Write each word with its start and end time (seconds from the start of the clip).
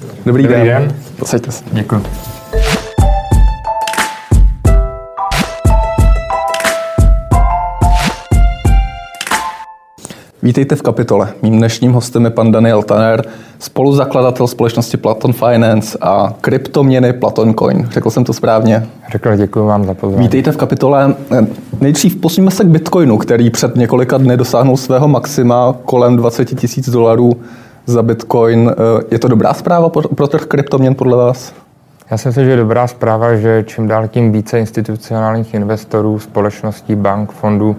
Dobrý, 0.00 0.18
Dobrý 0.24 0.46
den. 0.46 0.66
den. 0.66 0.94
Posaďte 1.18 1.52
se. 1.52 1.64
Děkuji. 1.72 2.02
Vítejte 10.42 10.76
v 10.76 10.82
kapitole. 10.82 11.28
Mým 11.42 11.58
dnešním 11.58 11.92
hostem 11.92 12.24
je 12.24 12.30
pan 12.30 12.52
Daniel 12.52 12.82
Tanner, 12.82 13.24
spoluzakladatel 13.58 14.46
společnosti 14.46 14.96
Platon 14.96 15.32
Finance 15.32 15.98
a 16.00 16.34
kryptoměny 16.40 17.12
Platon 17.12 17.54
Coin. 17.54 17.88
Řekl 17.90 18.10
jsem 18.10 18.24
to 18.24 18.32
správně. 18.32 18.86
Řekl 19.12 19.36
děkuji 19.36 19.66
vám 19.66 19.84
za 19.84 19.94
pozvání. 19.94 20.26
Vítejte 20.26 20.52
v 20.52 20.56
kapitole. 20.56 21.14
Nejdřív 21.80 22.16
posuneme 22.16 22.50
se 22.50 22.64
k 22.64 22.66
Bitcoinu, 22.66 23.18
který 23.18 23.50
před 23.50 23.76
několika 23.76 24.18
dny 24.18 24.36
dosáhnul 24.36 24.76
svého 24.76 25.08
maxima 25.08 25.74
kolem 25.84 26.16
20 26.16 26.44
tisíc 26.44 26.90
dolarů 26.90 27.36
za 27.88 28.02
Bitcoin. 28.02 28.74
Je 29.10 29.18
to 29.18 29.28
dobrá 29.28 29.54
zpráva 29.54 29.88
pro 29.88 30.26
trh 30.28 30.44
kryptoměn 30.46 30.94
podle 30.94 31.16
vás? 31.16 31.52
Já 32.10 32.16
si 32.18 32.28
myslím, 32.28 32.44
že 32.44 32.50
je 32.50 32.56
dobrá 32.56 32.86
zpráva, 32.86 33.34
že 33.34 33.64
čím 33.66 33.88
dál 33.88 34.08
tím 34.08 34.32
více 34.32 34.58
institucionálních 34.58 35.54
investorů, 35.54 36.18
společností, 36.18 36.94
bank, 36.94 37.32
fondů 37.32 37.76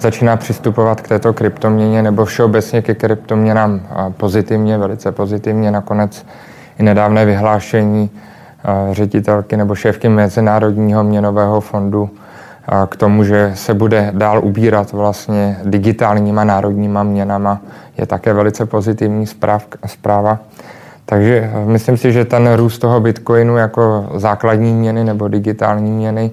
začíná 0.00 0.36
přistupovat 0.36 1.00
k 1.00 1.08
této 1.08 1.32
kryptoměně 1.32 2.02
nebo 2.02 2.24
všeobecně 2.24 2.82
ke 2.82 2.94
kryptoměnám 2.94 3.80
pozitivně, 4.16 4.78
velice 4.78 5.12
pozitivně. 5.12 5.70
Nakonec 5.70 6.26
i 6.78 6.82
nedávné 6.82 7.24
vyhlášení 7.24 8.10
ředitelky 8.92 9.56
nebo 9.56 9.74
šéfky 9.74 10.08
Mezinárodního 10.08 11.04
měnového 11.04 11.60
fondu 11.60 12.10
k 12.88 12.96
tomu, 12.96 13.24
že 13.24 13.52
se 13.54 13.74
bude 13.74 14.10
dál 14.14 14.44
ubírat 14.44 14.92
vlastně 14.92 15.56
digitálníma 15.64 16.44
národníma 16.44 17.02
měnama, 17.02 17.60
je 17.98 18.06
také 18.06 18.32
velice 18.32 18.66
pozitivní 18.66 19.26
zpráv, 19.26 19.66
zpráva. 19.86 20.38
Takže 21.06 21.50
myslím 21.64 21.96
si, 21.96 22.12
že 22.12 22.24
ten 22.24 22.54
růst 22.54 22.78
toho 22.78 23.00
bitcoinu 23.00 23.56
jako 23.56 24.10
základní 24.14 24.72
měny 24.72 25.04
nebo 25.04 25.28
digitální 25.28 25.90
měny 25.90 26.30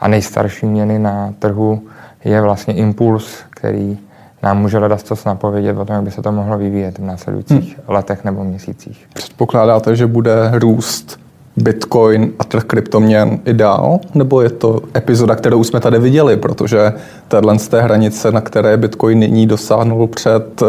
a 0.00 0.08
nejstarší 0.08 0.66
měny 0.66 0.98
na 0.98 1.34
trhu 1.38 1.82
je 2.24 2.40
vlastně 2.40 2.74
impuls, 2.74 3.42
který 3.50 3.98
nám 4.42 4.58
může 4.58 4.78
hledat 4.78 5.00
co 5.00 5.14
napovědět 5.26 5.76
o 5.76 5.84
tom, 5.84 5.94
jak 5.96 6.04
by 6.04 6.10
se 6.10 6.22
to 6.22 6.32
mohlo 6.32 6.58
vyvíjet 6.58 6.98
v 6.98 7.02
následujících 7.04 7.76
hmm. 7.76 7.84
letech 7.88 8.24
nebo 8.24 8.44
měsících. 8.44 9.06
Předpokládáte, 9.14 9.96
že 9.96 10.06
bude 10.06 10.50
růst 10.52 11.23
Bitcoin 11.56 12.32
a 12.38 12.44
trh 12.44 12.64
kryptoměn 12.64 13.38
i 13.44 13.52
dál? 13.52 13.98
Nebo 14.14 14.42
je 14.42 14.50
to 14.50 14.80
epizoda, 14.96 15.34
kterou 15.34 15.64
jsme 15.64 15.80
tady 15.80 15.98
viděli? 15.98 16.36
Protože 16.36 16.92
tahle 17.28 17.58
z 17.58 17.68
té 17.68 17.82
hranice, 17.82 18.32
na 18.32 18.40
které 18.40 18.76
Bitcoin 18.76 19.18
nyní 19.18 19.46
dosáhnul 19.46 20.06
před 20.06 20.62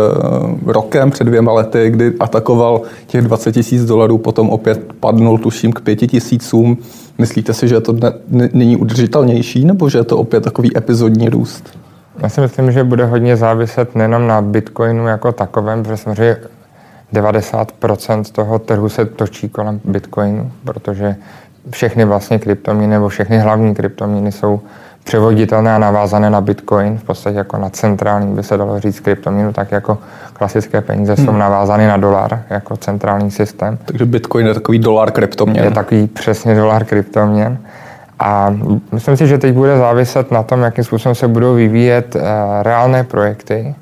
rokem, 0.66 1.12
před 1.12 1.24
dvěma 1.24 1.52
lety, 1.52 1.90
kdy 1.90 2.14
atakoval 2.20 2.82
těch 3.08 3.22
20 3.22 3.52
tisíc 3.52 3.86
dolarů, 3.86 4.18
potom 4.18 4.50
opět 4.50 4.94
padnul, 5.00 5.38
tuším, 5.38 5.74
k 5.74 5.82
pěti 5.82 6.08
tisícům. 6.08 6.78
Myslíte 7.18 7.54
si, 7.54 7.68
že 7.68 7.76
je 7.76 7.82
to 7.82 7.96
nyní 8.54 8.78
udržitelnější, 8.78 9.66
nebo 9.66 9.90
že 9.90 9.98
je 9.98 10.04
to 10.04 10.18
opět 10.18 10.44
takový 10.44 10.78
epizodní 10.78 11.30
růst? 11.30 11.78
Já 12.20 12.30
si 12.30 12.42
myslím, 12.42 12.72
že 12.72 12.84
bude 12.84 13.06
hodně 13.06 13.38
záviset 13.38 13.96
nejenom 13.96 14.28
na 14.28 14.42
Bitcoinu 14.42 15.08
jako 15.08 15.32
takovém, 15.32 15.84
protože 15.84 15.98
samozřejmě 15.98 16.38
90% 17.14 18.24
toho 18.32 18.60
trhu 18.60 18.90
se 18.90 19.06
točí 19.06 19.50
kolem 19.50 19.82
Bitcoinu, 19.86 20.52
protože 20.64 21.16
všechny 21.70 22.06
vlastně 22.06 22.40
kryptoměny 22.40 22.94
nebo 22.94 23.10
všechny 23.10 23.40
hlavní 23.40 23.76
kryptoměny 23.76 24.32
jsou 24.32 24.62
převoditelné 25.04 25.76
a 25.76 25.78
navázané 25.78 26.30
na 26.30 26.42
Bitcoin, 26.42 26.98
v 26.98 27.04
podstatě 27.04 27.38
jako 27.38 27.58
na 27.58 27.70
centrální, 27.70 28.36
by 28.36 28.44
se 28.44 28.58
dalo 28.58 28.80
říct, 28.80 29.00
kryptoměnu, 29.00 29.54
tak 29.54 29.72
jako 29.72 29.98
klasické 30.34 30.82
peníze 30.82 31.14
hmm. 31.14 31.26
jsou 31.26 31.32
navázány 31.32 31.88
na 31.88 31.98
dolar 31.98 32.44
jako 32.50 32.78
centrální 32.78 33.32
systém. 33.32 33.78
Takže 33.86 34.06
Bitcoin 34.06 34.48
je 34.48 34.54
takový 34.54 34.80
dolar 34.80 35.12
kryptoměn. 35.12 35.66
Je 35.66 35.72
takový 35.72 36.08
přesně 36.08 36.56
dolar 36.56 36.86
kryptoměn. 36.86 37.58
A 38.20 38.56
myslím 38.92 39.18
si, 39.18 39.28
že 39.28 39.38
teď 39.38 39.54
bude 39.54 39.78
záviset 39.78 40.32
na 40.32 40.44
tom, 40.44 40.62
jakým 40.62 40.84
způsobem 40.84 41.16
se 41.16 41.28
budou 41.28 41.54
vyvíjet 41.54 42.16
uh, 42.16 42.22
reálné 42.62 43.04
projekty, 43.04 43.76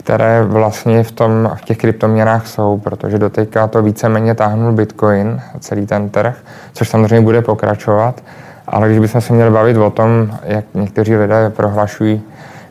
které 0.00 0.42
vlastně 0.42 1.02
v, 1.02 1.12
tom, 1.12 1.50
v 1.54 1.64
těch 1.64 1.78
kryptoměnách 1.78 2.46
jsou, 2.46 2.78
protože 2.78 3.18
doteďka 3.18 3.66
to 3.66 3.82
víceméně 3.82 4.34
táhnul 4.34 4.72
Bitcoin, 4.72 5.40
celý 5.60 5.86
ten 5.86 6.08
trh, 6.08 6.36
což 6.72 6.88
samozřejmě 6.88 7.20
bude 7.20 7.42
pokračovat. 7.42 8.22
Ale 8.68 8.88
když 8.88 8.98
bychom 8.98 9.20
se 9.20 9.32
měli 9.32 9.50
bavit 9.50 9.76
o 9.76 9.90
tom, 9.90 10.30
jak 10.44 10.64
někteří 10.74 11.16
lidé 11.16 11.50
prohlašují, 11.56 12.22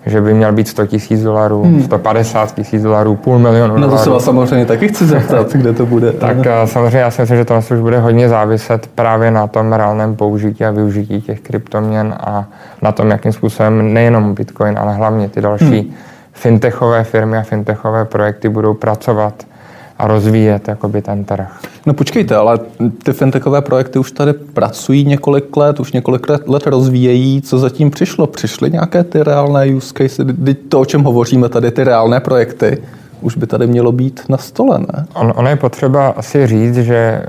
že 0.06 0.22
by 0.22 0.34
měl 0.34 0.51
být 0.51 0.68
100 0.68 0.85
tisíc 0.85 1.23
dolarů, 1.23 1.63
hmm. 1.63 1.84
150 1.84 2.56
tisíc 2.56 2.84
dolarů, 2.84 3.16
půl 3.16 3.39
milionu 3.39 3.75
no 3.75 3.81
to 3.81 3.88
dolarů. 3.88 4.03
se 4.03 4.09
vás 4.09 4.23
samozřejmě 4.23 4.66
taky 4.66 4.88
chci 4.88 5.06
zeptat, 5.06 5.53
kde 5.53 5.73
to 5.73 5.85
bude. 5.85 6.12
tak 6.12 6.38
samozřejmě 6.66 6.97
já 6.97 7.12
si 7.12 7.22
myslím, 7.22 7.38
že 7.38 7.45
to 7.45 7.57
už 7.57 7.79
bude 7.79 8.00
hodně 8.00 8.29
záviset 8.29 8.88
právě 8.95 9.31
na 9.31 9.47
tom 9.47 9.73
reálném 9.73 10.16
použití 10.16 10.66
a 10.66 10.72
využití 10.72 11.22
těch 11.22 11.39
kryptoměn 11.39 12.16
a 12.19 12.45
na 12.81 12.91
tom, 12.91 13.12
jakým 13.12 13.31
způsobem 13.31 13.94
nejenom 13.94 14.34
Bitcoin, 14.34 14.79
ale 14.79 14.94
hlavně 14.94 15.29
ty 15.29 15.41
další 15.41 15.79
hmm. 15.79 15.94
Fintechové 16.39 17.03
firmy 17.03 17.38
a 17.38 17.41
fintechové 17.41 18.05
projekty 18.05 18.50
budou 18.50 18.73
pracovat 18.73 19.47
a 19.97 20.07
rozvíjet 20.07 20.67
jakoby 20.67 21.01
ten 21.01 21.23
trh. 21.25 21.59
No 21.85 21.94
počkejte, 21.94 22.35
ale 22.35 22.59
ty 23.03 23.13
fintechové 23.13 23.61
projekty 23.61 24.00
už 24.00 24.11
tady 24.11 24.33
pracují 24.33 25.05
několik 25.05 25.57
let, 25.57 25.79
už 25.79 25.91
několik 25.91 26.27
let 26.47 26.67
rozvíjejí. 26.67 27.41
Co 27.41 27.59
zatím 27.59 27.91
přišlo? 27.91 28.27
Přišly 28.27 28.72
nějaké 28.72 29.03
ty 29.03 29.23
reálné 29.23 29.67
use 29.75 29.94
case? 29.94 30.25
To, 30.69 30.79
o 30.79 30.85
čem 30.85 31.03
hovoříme 31.03 31.50
tady, 31.50 31.72
ty 31.72 31.83
reálné 31.83 32.19
projekty, 32.19 32.83
už 33.21 33.38
by 33.38 33.47
tady 33.47 33.67
mělo 33.67 33.91
být 33.91 34.21
na 34.29 34.38
stole, 34.38 34.79
ne? 34.79 35.06
On, 35.13 35.33
ono 35.35 35.50
je 35.50 35.56
potřeba 35.56 36.07
asi 36.07 36.47
říct, 36.47 36.75
že 36.75 37.23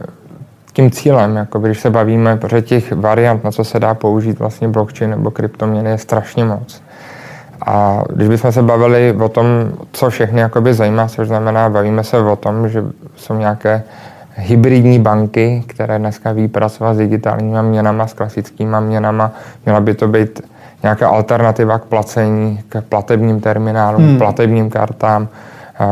tím 0.73 0.91
cílem, 0.91 1.37
jako 1.37 1.59
když 1.59 1.81
se 1.81 1.91
bavíme, 1.91 2.37
protože 2.37 2.63
těch 2.63 2.93
variant, 2.93 3.45
na 3.45 3.51
co 3.51 3.65
se 3.65 3.81
dá 3.81 3.95
použít 3.95 4.39
vlastně 4.39 4.69
blockchain 4.69 5.11
nebo 5.11 5.31
kryptoměny, 5.31 5.91
je 5.91 5.99
strašně 5.99 6.45
moc. 6.45 6.83
A 7.67 8.03
když 8.13 8.29
bychom 8.29 8.53
se 8.53 8.63
bavili 8.63 9.17
o 9.23 9.29
tom, 9.29 9.45
co 9.93 10.11
všechny 10.11 10.41
jakoby 10.41 10.75
zajímá, 10.75 11.09
což 11.09 11.29
znamená, 11.29 11.69
bavíme 11.69 12.05
se 12.05 12.19
o 12.19 12.37
tom, 12.37 12.69
že 12.69 12.85
jsou 13.17 13.35
nějaké 13.35 13.83
hybridní 14.35 14.99
banky, 14.99 15.65
které 15.67 15.99
dneska 15.99 16.33
ví 16.33 16.49
pracovat 16.49 16.95
s 16.95 16.99
digitálními 16.99 17.63
měnama, 17.63 18.07
s 18.07 18.13
klasickými 18.13 18.77
měnama. 18.81 19.33
Měla 19.65 19.81
by 19.81 19.95
to 19.95 20.09
být 20.09 20.41
nějaká 20.83 21.09
alternativa 21.09 21.79
k 21.79 21.85
placení, 21.85 22.61
k 22.69 22.81
platebním 22.81 23.41
terminálům, 23.41 24.05
hmm. 24.05 24.17
k 24.17 24.19
platebním 24.19 24.71
kartám, 24.71 25.29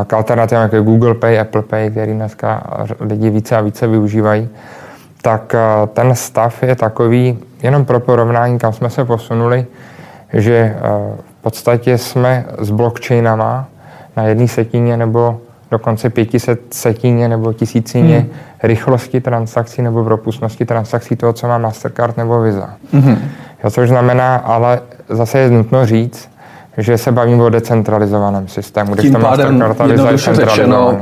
k 0.07 0.13
alternativám 0.13 0.63
jako 0.63 0.83
Google 0.83 1.15
Pay, 1.15 1.41
Apple 1.41 1.63
Pay, 1.63 1.91
který 1.91 2.13
dneska 2.13 2.63
lidi 3.01 3.31
více 3.31 3.57
a 3.57 3.61
více 3.61 3.87
využívají. 3.87 4.49
Tak 5.23 5.55
ten 5.93 6.15
stav 6.15 6.63
je 6.63 6.77
takový, 6.77 7.39
jenom 7.63 7.85
pro 7.85 8.01
porovnání, 8.01 8.59
kam 8.59 8.73
jsme 8.73 8.91
se 8.91 9.05
posunuli, 9.05 9.67
že 10.33 10.77
podstatě 11.49 11.99
jsme 11.99 12.45
s 12.59 12.71
blockchainama 12.71 13.69
na 14.17 14.23
jedné 14.23 14.49
setině 14.49 14.97
nebo 14.97 15.41
dokonce 15.71 16.11
500 16.11 16.61
setině 16.71 17.29
nebo 17.29 17.53
tisícině 17.53 18.19
hmm. 18.19 18.29
rychlosti 18.63 19.21
transakcí 19.21 19.83
nebo 19.83 20.05
propustnosti 20.05 20.65
transakcí 20.65 21.17
toho, 21.17 21.33
co 21.33 21.49
má 21.49 21.59
Mastercard 21.59 22.17
nebo 22.17 22.41
Visa. 22.41 22.71
Hmm. 22.93 23.19
Jo, 23.65 23.71
což 23.71 23.89
znamená, 23.89 24.37
ale 24.37 24.81
zase 25.09 25.39
je 25.39 25.51
nutno 25.51 25.87
říct, 25.87 26.29
že 26.79 26.99
se 26.99 27.13
bavíme 27.13 27.43
o 27.43 27.49
decentralizovaném 27.49 28.49
systému. 28.49 28.97
Tím 28.97 29.17
pádem 29.21 29.65
jednoduše 29.87 30.35
řečeno, 30.35 30.99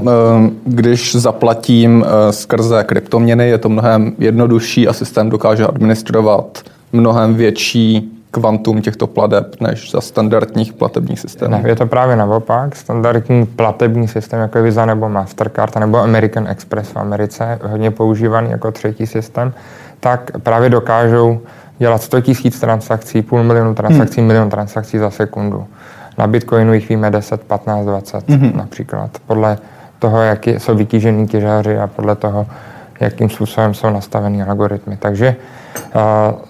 když 0.64 1.16
zaplatím 1.16 2.04
skrze 2.30 2.84
kryptoměny, 2.84 3.48
je 3.48 3.58
to 3.58 3.68
mnohem 3.68 4.12
jednodušší 4.18 4.88
a 4.88 4.92
systém 4.92 5.30
dokáže 5.30 5.66
administrovat 5.66 6.62
mnohem 6.92 7.34
větší 7.34 8.15
kvantum 8.40 8.82
těchto 8.82 9.06
plateb 9.06 9.60
než 9.60 9.90
za 9.90 10.00
standardních 10.00 10.72
platebních 10.72 11.20
systémů. 11.20 11.62
Ne, 11.62 11.68
je 11.68 11.76
to 11.76 11.86
právě 11.86 12.16
naopak. 12.16 12.76
Standardní 12.76 13.46
platební 13.46 14.08
systém, 14.08 14.40
jako 14.40 14.58
je 14.58 14.64
Visa 14.64 14.86
nebo 14.86 15.08
Mastercard, 15.08 15.76
nebo 15.76 15.98
American 15.98 16.48
Express 16.48 16.90
v 16.90 16.96
Americe, 16.96 17.58
hodně 17.62 17.90
používaný 17.90 18.50
jako 18.50 18.72
třetí 18.72 19.06
systém, 19.06 19.54
tak 20.00 20.30
právě 20.42 20.70
dokážou 20.70 21.40
dělat 21.78 22.02
100 22.02 22.16
000 22.16 22.34
transakcí, 22.60 23.22
půl 23.22 23.42
milionu 23.42 23.74
transakcí, 23.74 24.20
hmm. 24.20 24.28
milion 24.28 24.50
transakcí 24.50 24.98
za 24.98 25.10
sekundu. 25.10 25.66
Na 26.18 26.26
Bitcoinu 26.26 26.74
jich 26.74 26.88
víme 26.88 27.10
10, 27.10 27.40
15, 27.40 27.86
20 27.86 28.28
hmm. 28.28 28.52
například. 28.56 29.10
Podle 29.26 29.58
toho, 29.98 30.22
jak 30.22 30.46
jsou 30.46 30.74
vytížený 30.74 31.26
těžáři 31.26 31.78
a 31.78 31.86
podle 31.86 32.16
toho, 32.16 32.46
jakým 33.00 33.30
způsobem 33.30 33.74
jsou 33.74 33.90
nastaveny 33.90 34.42
algoritmy. 34.42 34.96
Takže 34.96 35.36
uh, 35.94 36.02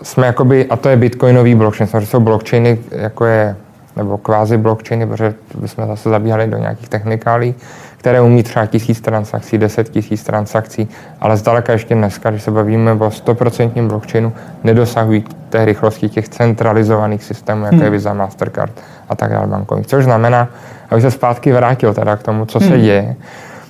jsme 0.02 0.26
jakoby, 0.26 0.66
a 0.66 0.76
to 0.76 0.88
je 0.88 0.96
bitcoinový 0.96 1.54
blockchain, 1.54 1.88
samozřejmě 1.88 2.06
jsou 2.06 2.20
blockchainy, 2.20 2.78
jako 2.90 3.24
je, 3.24 3.56
nebo 3.96 4.18
kvázi 4.18 4.56
blockchainy, 4.56 5.06
protože 5.06 5.34
bychom 5.54 5.86
zase 5.86 6.10
zabíhali 6.10 6.46
do 6.46 6.58
nějakých 6.58 6.88
technikálí, 6.88 7.54
které 7.96 8.20
umí 8.20 8.42
třeba 8.42 8.66
tisíc 8.66 9.00
transakcí, 9.00 9.58
deset 9.58 9.88
tisíc 9.88 10.22
transakcí, 10.22 10.88
ale 11.20 11.36
zdaleka 11.36 11.72
ještě 11.72 11.94
dneska, 11.94 12.30
když 12.30 12.42
se 12.42 12.50
bavíme 12.50 12.92
o 12.92 13.08
100% 13.08 13.86
blockchainu, 13.88 14.32
nedosahují 14.64 15.24
té 15.48 15.64
rychlosti 15.64 16.08
těch 16.08 16.28
centralizovaných 16.28 17.24
systémů, 17.24 17.64
jako 17.64 17.76
je 17.76 17.82
hmm. 17.82 17.92
Visa, 17.92 18.12
Mastercard 18.12 18.72
a 19.08 19.16
tak 19.16 19.30
dále 19.30 19.46
bankovních. 19.46 19.86
Což 19.86 20.04
znamená, 20.04 20.48
abych 20.90 21.02
se 21.02 21.10
zpátky 21.10 21.52
vrátil 21.52 21.94
teda 21.94 22.16
k 22.16 22.22
tomu, 22.22 22.46
co 22.46 22.60
se 22.60 22.66
hmm. 22.66 22.80
děje, 22.80 23.16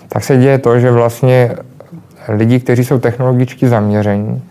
tak 0.09 0.25
se 0.25 0.37
děje 0.37 0.59
to, 0.59 0.81
že 0.81 0.91
vlastně 0.91 1.51
lidi, 2.29 2.61
kteří 2.61 2.85
jsou 2.85 2.99
technologicky 2.99 3.69
zaměření 3.69 4.43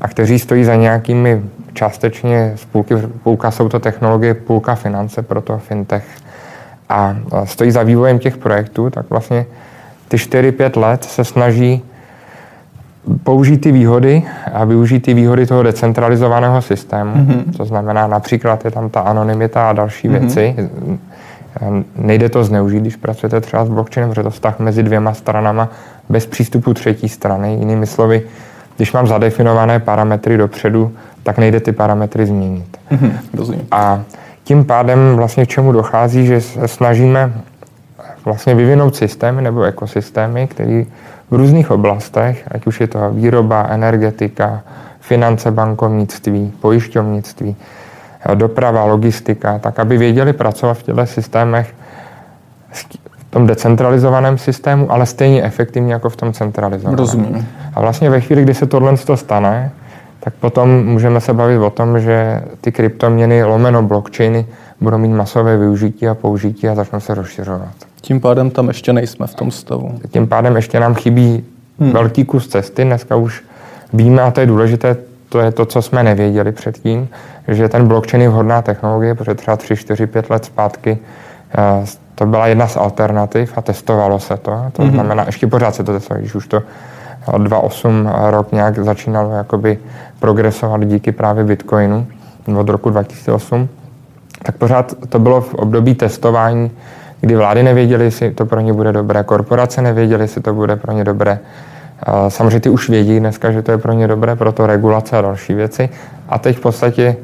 a 0.00 0.08
kteří 0.08 0.38
stojí 0.38 0.64
za 0.64 0.74
nějakými 0.74 1.42
částečně 1.72 2.52
z 2.56 2.64
půlky, 2.64 2.94
půlka 3.22 3.50
jsou 3.50 3.68
to 3.68 3.80
technologie, 3.80 4.34
půlka 4.34 4.74
finance, 4.74 5.22
proto 5.22 5.58
fintech 5.58 6.04
a 6.88 7.16
stojí 7.44 7.70
za 7.70 7.82
vývojem 7.82 8.18
těch 8.18 8.36
projektů, 8.36 8.90
tak 8.90 9.10
vlastně 9.10 9.46
ty 10.08 10.16
4-5 10.16 10.80
let 10.80 11.04
se 11.04 11.24
snaží 11.24 11.82
použít 13.22 13.58
ty 13.58 13.72
výhody 13.72 14.22
a 14.52 14.64
využít 14.64 15.00
ty 15.00 15.14
výhody 15.14 15.46
toho 15.46 15.62
decentralizovaného 15.62 16.62
systému. 16.62 17.14
Mm-hmm. 17.14 17.56
To 17.56 17.64
znamená, 17.64 18.06
například 18.06 18.64
je 18.64 18.70
tam 18.70 18.90
ta 18.90 19.00
anonymita 19.00 19.70
a 19.70 19.72
další 19.72 20.08
mm-hmm. 20.08 20.20
věci. 20.20 20.70
Nejde 21.96 22.28
to 22.28 22.44
zneužít, 22.44 22.80
když 22.80 22.96
pracujete 22.96 23.40
třeba 23.40 23.64
s 23.64 23.68
blockchainem, 23.68 24.10
protože 24.10 24.22
to 24.22 24.30
vztah 24.30 24.58
mezi 24.58 24.82
dvěma 24.82 25.14
stranama 25.14 25.68
bez 26.08 26.26
přístupu 26.26 26.74
třetí 26.74 27.08
strany. 27.08 27.54
Jinými 27.54 27.86
slovy, 27.86 28.22
když 28.76 28.92
mám 28.92 29.06
zadefinované 29.06 29.80
parametry 29.80 30.36
dopředu, 30.36 30.92
tak 31.22 31.38
nejde 31.38 31.60
ty 31.60 31.72
parametry 31.72 32.26
změnit. 32.26 32.76
Mm-hmm, 32.92 33.58
a 33.70 34.02
tím 34.44 34.64
pádem 34.64 35.16
vlastně 35.16 35.46
k 35.46 35.48
čemu 35.48 35.72
dochází, 35.72 36.26
že 36.26 36.40
se 36.40 36.68
snažíme 36.68 37.32
vlastně 38.24 38.54
vyvinout 38.54 38.96
systémy 38.96 39.42
nebo 39.42 39.62
ekosystémy, 39.62 40.46
které 40.46 40.84
v 41.30 41.34
různých 41.34 41.70
oblastech, 41.70 42.48
ať 42.50 42.66
už 42.66 42.80
je 42.80 42.86
to 42.86 43.10
výroba, 43.10 43.66
energetika, 43.70 44.62
finance, 45.00 45.50
bankovnictví, 45.50 46.52
pojišťovnictví, 46.60 47.56
doprava, 48.34 48.84
logistika, 48.84 49.58
tak 49.58 49.78
aby 49.78 49.98
věděli 49.98 50.32
pracovat 50.32 50.74
v 50.74 50.82
těchto 50.82 51.06
systémech 51.06 51.74
v 52.72 53.30
tom 53.30 53.46
decentralizovaném 53.46 54.38
systému, 54.38 54.92
ale 54.92 55.06
stejně 55.06 55.42
efektivně 55.42 55.92
jako 55.92 56.10
v 56.10 56.16
tom 56.16 56.32
centralizovaném. 56.32 56.98
Rozumím. 56.98 57.48
A 57.74 57.80
vlastně 57.80 58.10
ve 58.10 58.20
chvíli, 58.20 58.42
kdy 58.42 58.54
se 58.54 58.66
tohle 58.66 58.96
stane, 59.14 59.70
tak 60.20 60.34
potom 60.34 60.84
můžeme 60.84 61.20
se 61.20 61.34
bavit 61.34 61.58
o 61.58 61.70
tom, 61.70 62.00
že 62.00 62.42
ty 62.60 62.72
kryptoměny 62.72 63.44
lomeno 63.44 63.82
blockchainy 63.82 64.46
budou 64.80 64.98
mít 64.98 65.08
masové 65.08 65.56
využití 65.56 66.08
a 66.08 66.14
použití 66.14 66.68
a 66.68 66.74
začnou 66.74 67.00
se 67.00 67.14
rozšiřovat. 67.14 67.72
Tím 68.00 68.20
pádem 68.20 68.50
tam 68.50 68.68
ještě 68.68 68.92
nejsme 68.92 69.26
v 69.26 69.34
tom 69.34 69.50
stavu. 69.50 69.98
Tím 70.10 70.26
pádem 70.26 70.56
ještě 70.56 70.80
nám 70.80 70.94
chybí 70.94 71.44
hmm. 71.80 71.92
velký 71.92 72.24
kus 72.24 72.48
cesty. 72.48 72.84
Dneska 72.84 73.16
už 73.16 73.42
víme, 73.92 74.22
a 74.22 74.30
to 74.30 74.40
je 74.40 74.46
důležité, 74.46 74.96
to 75.30 75.40
je 75.40 75.52
to, 75.52 75.66
co 75.66 75.82
jsme 75.82 76.02
nevěděli 76.02 76.52
předtím, 76.52 77.08
že 77.48 77.68
ten 77.68 77.88
blockchain 77.88 78.22
je 78.22 78.28
vhodná 78.28 78.62
technologie, 78.62 79.14
protože 79.14 79.34
třeba 79.34 79.56
3, 79.56 79.76
4, 79.76 80.06
5 80.06 80.30
let 80.30 80.44
zpátky 80.44 80.98
eh, 81.58 81.86
to 82.14 82.26
byla 82.26 82.46
jedna 82.46 82.66
z 82.66 82.76
alternativ 82.76 83.52
a 83.58 83.62
testovalo 83.62 84.18
se 84.18 84.36
to. 84.36 84.64
To 84.72 84.82
hmm 84.82 84.90
znamená, 84.90 85.24
ještě 85.26 85.46
pořád 85.46 85.74
se 85.74 85.84
to 85.84 85.92
testuje, 85.92 86.20
když 86.20 86.34
už 86.34 86.46
to 86.46 86.62
2.8 87.26 88.30
rok 88.30 88.52
nějak 88.52 88.78
začínalo 88.78 89.30
jakoby 89.30 89.78
progresovat 90.20 90.84
díky 90.84 91.12
právě 91.12 91.44
Bitcoinu 91.44 92.06
od 92.58 92.68
roku 92.68 92.90
2008, 92.90 93.68
tak 94.42 94.56
pořád 94.56 94.94
to 95.08 95.18
bylo 95.18 95.40
v 95.40 95.54
období 95.54 95.94
testování, 95.94 96.70
kdy 97.20 97.36
vlády 97.36 97.62
nevěděly, 97.62 98.04
jestli 98.04 98.30
to 98.30 98.46
pro 98.46 98.60
ně 98.60 98.72
bude 98.72 98.92
dobré, 98.92 99.24
korporace 99.24 99.82
nevěděly, 99.82 100.24
jestli 100.24 100.40
to 100.40 100.54
bude 100.54 100.76
pro 100.76 100.92
ně 100.92 101.04
dobré. 101.04 101.38
Samozřejmě 102.28 102.60
ty 102.60 102.70
už 102.70 102.88
vědí 102.88 103.20
dneska, 103.20 103.50
že 103.50 103.62
to 103.62 103.70
je 103.70 103.78
pro 103.78 103.92
ně 103.92 104.08
dobré, 104.08 104.36
proto 104.36 104.66
regulace 104.66 105.18
a 105.18 105.20
další 105.20 105.54
věci. 105.54 105.88
A 106.28 106.38
teď 106.38 106.56
v 106.56 106.60
podstatě 106.60 107.16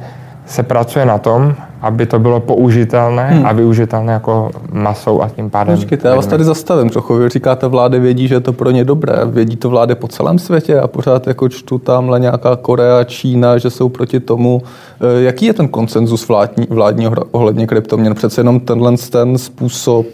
se 0.46 0.62
pracuje 0.62 1.06
na 1.06 1.18
tom, 1.18 1.54
aby 1.80 2.06
to 2.06 2.18
bylo 2.18 2.40
použitelné 2.40 3.30
hmm. 3.30 3.46
a 3.46 3.52
využitelné 3.52 4.12
jako 4.12 4.50
masou 4.72 5.22
a 5.22 5.28
tím 5.28 5.50
pádem... 5.50 5.76
Počkejte, 5.76 6.08
já 6.08 6.14
vás 6.14 6.26
tady 6.26 6.44
zastavím 6.44 6.90
trochu. 6.90 7.14
Vy 7.16 7.28
říkáte, 7.28 7.66
vlády 7.66 8.00
vědí, 8.00 8.28
že 8.28 8.34
je 8.34 8.40
to 8.40 8.52
pro 8.52 8.70
ně 8.70 8.84
dobré. 8.84 9.16
Vědí 9.24 9.56
to 9.56 9.70
vlády 9.70 9.94
po 9.94 10.08
celém 10.08 10.38
světě 10.38 10.80
a 10.80 10.86
pořád 10.86 11.26
jako 11.26 11.48
čtu 11.48 11.78
tamhle 11.78 12.20
nějaká 12.20 12.56
Korea, 12.56 13.04
Čína, 13.04 13.58
že 13.58 13.70
jsou 13.70 13.88
proti 13.88 14.20
tomu. 14.20 14.62
Eh, 15.00 15.22
jaký 15.22 15.46
je 15.46 15.52
ten 15.52 15.68
konsenzus 15.68 16.28
vládní, 16.28 16.66
vládního 16.70 17.12
ohledně 17.30 17.66
kryptoměn? 17.66 18.14
Přece 18.14 18.40
jenom 18.40 18.60
tenhle 18.60 18.92
ten 19.10 19.38
způsob 19.38 20.06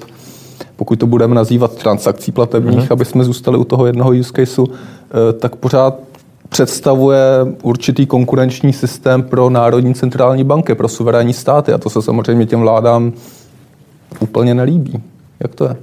pokud 0.77 0.99
to 0.99 1.07
budeme 1.07 1.35
nazývat 1.35 1.77
transakcí 1.77 2.33
platebních, 2.33 2.79
mm-hmm. 2.79 2.93
aby 2.93 3.05
jsme 3.05 3.25
zůstali 3.25 3.59
u 3.59 3.65
toho 3.65 3.87
jednoho 3.87 4.11
use 4.11 4.33
caseu, 4.37 4.67
eh, 4.69 5.33
tak 5.33 5.57
pořád 5.57 5.95
představuje 6.49 7.19
určitý 7.63 8.07
konkurenční 8.07 8.73
systém 8.73 9.23
pro 9.23 9.51
národní 9.51 9.95
centrální 9.95 10.45
banky, 10.45 10.75
pro 10.75 10.89
suverénní 10.89 11.33
státy 11.33 11.73
a 11.73 11.79
to 11.79 11.91
se 11.91 12.03
samozřejmě 12.03 12.47
těm 12.47 12.61
vládám 12.61 13.13
úplně 14.21 14.55
nelíbí. 14.55 15.03
Jak 15.41 15.55
to 15.55 15.65
je? 15.65 15.77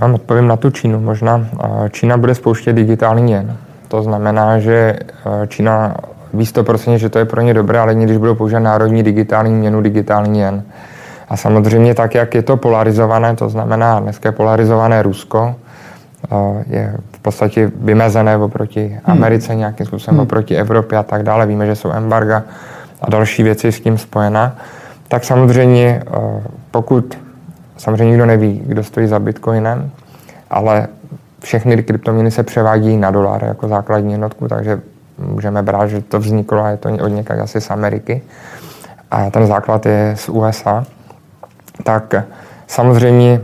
Vám 0.00 0.14
odpovím 0.14 0.46
na 0.46 0.56
tu 0.56 0.70
Čínu. 0.70 1.00
Možná 1.00 1.48
Čína 1.90 2.16
bude 2.16 2.34
spouštět 2.34 2.76
digitální 2.76 3.32
jen. 3.32 3.56
To 3.88 4.02
znamená, 4.02 4.58
že 4.58 4.98
Čína 5.48 5.94
ví 6.34 6.44
100%, 6.44 6.94
že 6.94 7.08
to 7.08 7.18
je 7.18 7.24
pro 7.24 7.40
ně 7.40 7.54
dobré, 7.54 7.78
ale 7.78 7.94
když 7.94 8.16
budou 8.16 8.34
používat 8.34 8.60
národní 8.60 9.02
digitální 9.02 9.54
měnu, 9.54 9.80
digitální 9.80 10.40
jen. 10.40 10.62
A 11.28 11.36
samozřejmě 11.36 11.94
tak, 11.94 12.14
jak 12.14 12.34
je 12.34 12.42
to 12.42 12.56
polarizované, 12.56 13.36
to 13.36 13.48
znamená 13.48 14.00
dneska 14.00 14.28
je 14.28 14.32
polarizované 14.32 15.02
Rusko, 15.02 15.54
je 16.66 16.96
v 17.12 17.18
podstatě 17.18 17.72
vymezené 17.76 18.36
oproti 18.36 18.86
hmm. 18.88 19.00
Americe 19.06 19.54
nějakým 19.54 19.86
způsobem, 19.86 20.14
hmm. 20.14 20.22
oproti 20.22 20.56
Evropě 20.56 20.98
a 20.98 21.02
tak 21.02 21.22
dále. 21.22 21.46
Víme, 21.46 21.66
že 21.66 21.76
jsou 21.76 21.92
embarga 21.92 22.42
a 23.02 23.10
další 23.10 23.42
věci 23.42 23.72
s 23.72 23.80
tím 23.80 23.98
spojena. 23.98 24.56
Tak 25.08 25.24
samozřejmě, 25.24 26.02
pokud 26.70 27.18
samozřejmě 27.76 28.04
nikdo 28.04 28.26
neví, 28.26 28.62
kdo 28.66 28.84
stojí 28.84 29.06
za 29.06 29.18
Bitcoinem, 29.18 29.90
ale 30.50 30.88
všechny 31.40 31.82
kryptoměny 31.82 32.30
se 32.30 32.42
převádí 32.42 32.96
na 32.96 33.10
dolar 33.10 33.44
jako 33.44 33.68
základní 33.68 34.12
jednotku, 34.12 34.48
takže 34.48 34.80
můžeme 35.20 35.62
brát, 35.62 35.86
že 35.86 36.02
to 36.02 36.18
vzniklo 36.18 36.64
a 36.64 36.68
je 36.68 36.76
to 36.76 36.88
od 36.88 37.08
někak 37.08 37.38
asi 37.38 37.60
z 37.60 37.70
Ameriky. 37.70 38.22
A 39.10 39.30
ten 39.30 39.46
základ 39.46 39.86
je 39.86 40.14
z 40.16 40.28
USA, 40.28 40.84
tak 41.84 42.14
samozřejmě 42.66 43.40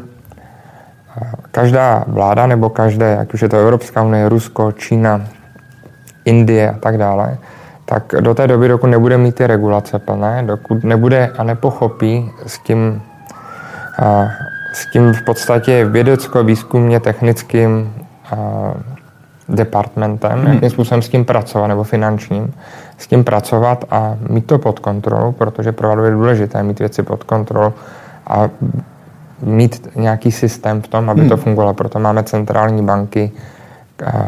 každá 1.51 2.05
vláda 2.07 2.47
nebo 2.47 2.71
každé, 2.71 3.19
ať 3.19 3.35
už 3.35 3.43
je 3.43 3.49
to 3.49 3.57
Evropská 3.57 4.03
unie, 4.03 4.29
Rusko, 4.29 4.73
Čína, 4.73 5.27
Indie 6.25 6.71
a 6.71 6.79
tak 6.79 6.99
dále, 6.99 7.39
tak 7.85 8.15
do 8.21 8.35
té 8.35 8.47
doby, 8.47 8.69
dokud 8.69 8.87
nebude 8.87 9.19
mít 9.19 9.35
ty 9.35 9.47
regulace 9.47 9.99
plné, 9.99 10.43
dokud 10.43 10.85
nebude 10.85 11.31
a 11.39 11.43
nepochopí 11.43 12.31
s 12.47 12.59
tím, 12.59 13.03
s 14.73 14.87
tím 14.93 15.13
v 15.13 15.23
podstatě 15.23 15.85
vědecko-výzkumně 15.85 17.01
technickým 17.01 17.95
departmentem, 19.49 20.39
hmm. 20.39 20.55
jakým 20.55 20.71
způsobem 20.71 21.03
s 21.03 21.09
tím 21.09 21.25
pracovat, 21.25 21.67
nebo 21.67 21.85
finančním, 21.85 22.55
s 22.99 23.07
tím 23.07 23.25
pracovat 23.25 23.85
a 23.91 24.17
mít 24.29 24.47
to 24.47 24.59
pod 24.59 24.79
kontrolou, 24.79 25.33
protože 25.33 25.73
pro 25.73 26.05
je 26.05 26.11
důležité 26.11 26.63
mít 26.63 26.79
věci 26.79 27.03
pod 27.03 27.25
kontrolou 27.25 27.73
a 28.27 28.49
mít 29.43 29.89
nějaký 29.97 30.33
systém 30.33 30.83
v 30.83 30.89
tom, 30.89 31.11
aby 31.11 31.21
hmm. 31.21 31.29
to 31.29 31.37
fungovalo. 31.37 31.75
Proto 31.75 31.99
máme 31.99 32.23
centrální 32.23 32.83
banky, 32.83 33.33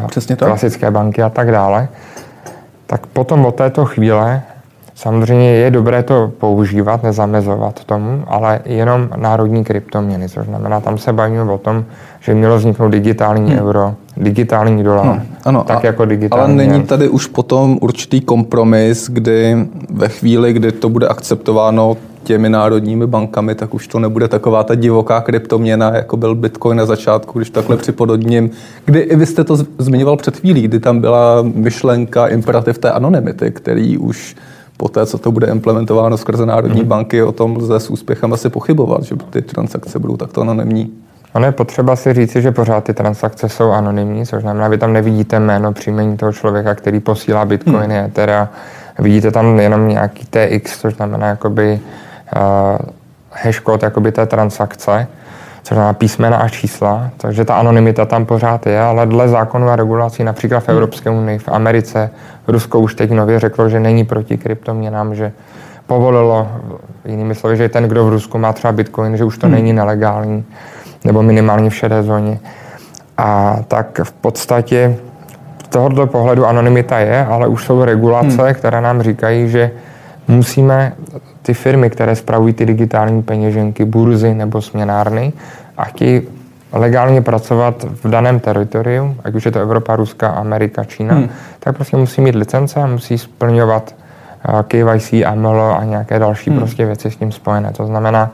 Přesně 0.07 0.37
to. 0.37 0.47
klasické 0.47 0.91
banky 0.91 1.23
a 1.23 1.29
tak 1.29 1.51
dále. 1.51 1.89
Tak 2.87 3.07
potom 3.07 3.47
od 3.47 3.55
této 3.55 3.85
chvíle 3.85 4.43
samozřejmě 4.95 5.51
je 5.51 5.71
dobré 5.71 6.03
to 6.03 6.33
používat, 6.39 7.03
nezamezovat 7.03 7.85
tomu, 7.85 8.25
ale 8.27 8.61
jenom 8.65 9.09
národní 9.17 9.65
kryptoměny, 9.65 10.29
což 10.29 10.47
znamená, 10.47 10.81
tam 10.81 10.99
se 10.99 11.13
bavíme 11.13 11.43
o 11.43 11.59
tom, 11.59 11.85
že 12.21 12.35
mělo 12.35 12.57
vzniknout 12.57 12.89
digitální 12.89 13.51
hmm. 13.51 13.61
euro, 13.61 13.95
digitální 14.17 14.85
dolar, 14.85 15.07
no, 15.07 15.21
ano, 15.45 15.65
tak 15.65 15.85
a, 15.85 15.87
jako 15.87 16.05
digitální. 16.05 16.45
Ale 16.45 16.69
není 16.69 16.85
tady 16.85 17.09
už 17.09 17.27
potom 17.27 17.79
určitý 17.81 18.21
kompromis, 18.21 19.11
kdy 19.11 19.69
ve 19.91 20.09
chvíli, 20.09 20.53
kdy 20.53 20.73
to 20.73 20.89
bude 20.89 21.09
akceptováno 21.09 21.97
těmi 22.23 22.49
národními 22.49 23.07
bankami, 23.07 23.55
tak 23.55 23.75
už 23.75 23.87
to 23.87 23.99
nebude 23.99 24.29
taková 24.29 24.65
ta 24.65 24.75
divoká 24.75 25.21
kryptoměna, 25.21 25.97
jako 25.97 26.17
byl 26.17 26.35
Bitcoin 26.35 26.79
na 26.79 26.87
začátku, 26.87 27.39
když 27.39 27.51
takhle 27.51 27.77
připodobním. 27.77 28.51
Kdy 28.85 29.01
i 29.01 29.17
vy 29.17 29.27
jste 29.27 29.45
to 29.45 29.57
zmiňoval 29.79 30.17
před 30.17 30.37
chvílí, 30.37 30.63
kdy 30.63 30.81
tam 30.81 31.01
byla 31.01 31.43
myšlenka, 31.43 32.27
imperativ 32.27 32.79
té 32.79 32.91
anonymity, 32.93 33.51
který 33.51 33.99
už 33.99 34.37
po 34.77 34.89
té, 34.89 35.07
co 35.07 35.19
to 35.19 35.33
bude 35.33 35.47
implementováno 35.47 36.17
skrze 36.17 36.47
národní 36.47 36.81
hmm. 36.81 36.89
banky, 36.89 37.23
o 37.23 37.33
tom 37.33 37.57
lze 37.57 37.81
s 37.81 37.91
úspěchem 37.91 38.33
asi 38.33 38.49
pochybovat, 38.49 39.03
že 39.03 39.15
ty 39.31 39.43
transakce 39.43 39.99
budou 39.99 40.17
takto 40.17 40.41
anonymní. 40.41 40.91
Ono 41.33 41.47
je 41.47 41.53
potřeba 41.53 41.97
si 41.97 42.13
říci, 42.13 42.43
že 42.43 42.53
pořád 42.53 42.85
ty 42.85 42.95
transakce 42.95 43.49
jsou 43.49 43.71
anonymní, 43.71 44.27
což 44.27 44.43
znamená, 44.43 44.69
vy 44.69 44.79
tam 44.79 44.93
nevidíte 44.93 45.41
jméno, 45.41 45.73
příjmení 45.73 46.17
toho 46.17 46.33
člověka, 46.33 46.75
který 46.75 47.01
posílá 47.01 47.45
bitcoiny, 47.45 48.01
hmm. 48.01 48.11
teda 48.11 48.49
vidíte 48.99 49.31
tam 49.31 49.61
jenom 49.61 49.89
nějaký 49.89 50.27
TX, 50.27 50.81
což 50.81 50.95
znamená 50.95 51.27
jakoby 51.27 51.81
uh, 52.37 52.79
hashcode 53.33 53.87
jakoby 53.87 54.13
té 54.13 54.27
transakce, 54.27 55.07
což 55.63 55.75
znamená 55.75 55.93
písmena 55.93 56.37
a 56.37 56.49
čísla, 56.49 57.11
takže 57.17 57.45
ta 57.45 57.55
anonymita 57.55 58.07
tam 58.07 58.27
pořád 58.27 58.67
je, 58.67 58.81
ale 58.81 59.07
dle 59.07 59.29
zákonu 59.29 59.69
a 59.69 59.77
regulací 59.77 60.25
například 60.25 60.61
v 60.61 60.69
Evropské 60.69 61.11
unii, 61.11 61.39
v 61.39 61.49
Americe, 61.49 62.11
Rusko 62.49 62.81
už 62.81 62.95
teď 62.95 63.11
nově 63.11 63.41
řeklo, 63.41 63.69
že 63.69 63.81
není 63.81 64.05
proti 64.05 64.37
kryptoměnám, 64.37 65.15
že 65.15 65.33
povolilo, 65.87 66.49
jinými 67.05 67.35
slovy, 67.35 67.57
že 67.57 67.69
ten, 67.69 67.85
kdo 67.85 68.07
v 68.07 68.09
Rusku 68.09 68.39
má 68.39 68.53
třeba 68.53 68.73
bitcoin, 68.73 69.17
že 69.17 69.25
už 69.25 69.39
to 69.39 69.47
hmm. 69.47 69.55
není 69.55 69.73
nelegální 69.73 70.45
nebo 71.09 71.23
minimálně 71.23 71.71
v 71.71 71.75
šedé 71.75 72.03
zóně. 72.03 72.39
A 73.17 73.59
tak 73.69 74.01
v 74.05 74.13
podstatě 74.13 74.97
z 75.65 75.69
tohoto 75.69 76.07
pohledu 76.07 76.47
anonymita 76.47 76.99
je, 76.99 77.25
ale 77.25 77.49
už 77.49 77.65
jsou 77.65 77.85
regulace, 77.85 78.43
hmm. 78.43 78.55
které 78.55 78.81
nám 78.81 79.03
říkají, 79.03 79.49
že 79.49 79.71
musíme 80.29 80.93
ty 81.43 81.55
firmy, 81.55 81.91
které 81.91 82.17
spravují 82.17 82.53
ty 82.55 82.67
digitální 82.67 83.23
peněženky, 83.23 83.85
burzy 83.85 84.35
nebo 84.35 84.63
směnárny 84.63 85.33
a 85.77 85.85
chtějí 85.85 86.23
legálně 86.73 87.23
pracovat 87.23 87.87
v 88.05 88.11
daném 88.11 88.41
teritoriu, 88.41 89.17
ať 89.25 89.35
už 89.35 89.45
je 89.45 89.51
to 89.51 89.61
Evropa, 89.61 89.97
Ruska, 89.97 90.29
Amerika, 90.29 90.85
Čína, 90.85 91.15
hmm. 91.15 91.29
tak 91.61 91.77
prostě 91.77 91.97
musí 91.97 92.21
mít 92.21 92.35
licence 92.35 92.83
a 92.83 92.87
musí 92.87 93.19
splňovat 93.19 93.95
eh, 94.49 94.65
KYC, 94.69 95.13
AML 95.13 95.77
a 95.81 95.85
nějaké 95.85 96.19
další 96.19 96.51
hmm. 96.51 96.59
prostě 96.59 96.87
věci 96.87 97.11
s 97.11 97.17
tím 97.17 97.33
spojené. 97.33 97.73
To 97.73 97.87
znamená, 97.87 98.31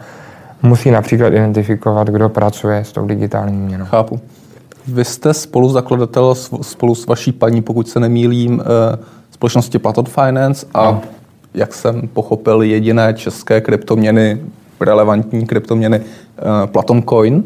musí 0.65 0.91
například 0.91 1.29
identifikovat, 1.29 2.09
kdo 2.09 2.29
pracuje 2.29 2.85
s 2.85 2.93
tou 2.93 3.07
digitální 3.07 3.59
měnou. 3.59 3.85
Chápu. 3.85 4.21
Vy 4.89 5.05
jste 5.05 5.35
spoluzakladatel 5.35 6.35
spolu 6.63 6.95
s 6.95 7.07
vaší 7.07 7.33
paní, 7.33 7.63
pokud 7.63 7.89
se 7.89 8.01
nemýlím, 8.01 8.63
eh, 8.63 8.99
společnosti 9.31 9.79
Platon 9.79 10.05
Finance 10.05 10.67
a 10.75 10.91
no. 10.91 11.03
jak 11.55 11.75
jsem 11.75 12.09
pochopil, 12.13 12.63
jediné 12.63 13.15
české 13.15 13.61
kryptoměny, 13.61 14.41
relevantní 14.81 15.47
kryptoměny 15.47 16.01
eh, 16.01 16.67
Platon 16.67 17.03
Coin. 17.03 17.45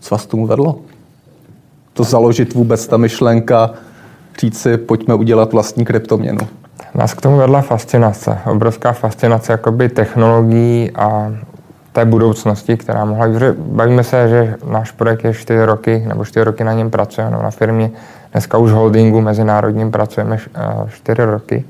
Co 0.00 0.14
vás 0.14 0.26
tomu 0.26 0.46
vedlo? 0.46 0.78
To 1.92 2.04
založit 2.04 2.54
vůbec 2.54 2.86
ta 2.86 2.96
myšlenka, 2.96 3.70
říct 4.40 4.58
si, 4.58 4.76
pojďme 4.76 5.14
udělat 5.14 5.52
vlastní 5.52 5.84
kryptoměnu. 5.84 6.40
Nás 6.94 7.14
k 7.14 7.20
tomu 7.20 7.36
vedla 7.36 7.60
fascinace, 7.60 8.38
obrovská 8.50 8.92
fascinace 8.92 9.52
jakoby 9.52 9.88
technologií 9.88 10.90
a 10.90 11.32
té 11.92 12.04
budoucnosti, 12.04 12.76
která 12.76 13.04
mohla 13.04 13.28
být. 13.28 13.42
Bavíme 13.58 14.04
se, 14.04 14.28
že 14.28 14.54
náš 14.70 14.90
projekt 14.90 15.24
je 15.24 15.34
4 15.34 15.64
roky, 15.64 16.04
nebo 16.08 16.24
4 16.24 16.44
roky 16.44 16.64
na 16.64 16.72
něm 16.72 16.90
pracujeme, 16.90 17.30
no, 17.36 17.42
na 17.42 17.50
firmě. 17.50 17.90
Dneska 18.32 18.58
už 18.58 18.70
holdingu 18.70 19.20
mezinárodním 19.20 19.90
pracujeme 19.90 20.38
4 20.88 21.24
roky. 21.24 21.64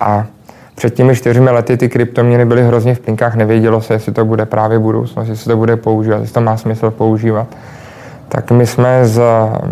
A 0.00 0.26
před 0.74 0.94
těmi 0.94 1.16
čtyřmi 1.16 1.50
lety 1.50 1.76
ty 1.76 1.88
kryptoměny 1.88 2.44
byly 2.44 2.66
hrozně 2.66 2.94
v 2.94 3.00
plinkách, 3.00 3.34
nevědělo 3.34 3.80
se, 3.80 3.94
jestli 3.94 4.12
to 4.12 4.24
bude 4.24 4.46
právě 4.46 4.78
budoucnost, 4.78 5.28
jestli 5.28 5.50
to 5.50 5.56
bude 5.56 5.76
používat, 5.76 6.20
jestli 6.20 6.34
to 6.34 6.40
má 6.40 6.56
smysl 6.56 6.90
používat. 6.90 7.46
Tak 8.28 8.50
my 8.50 8.66
jsme 8.66 9.06
s 9.06 9.20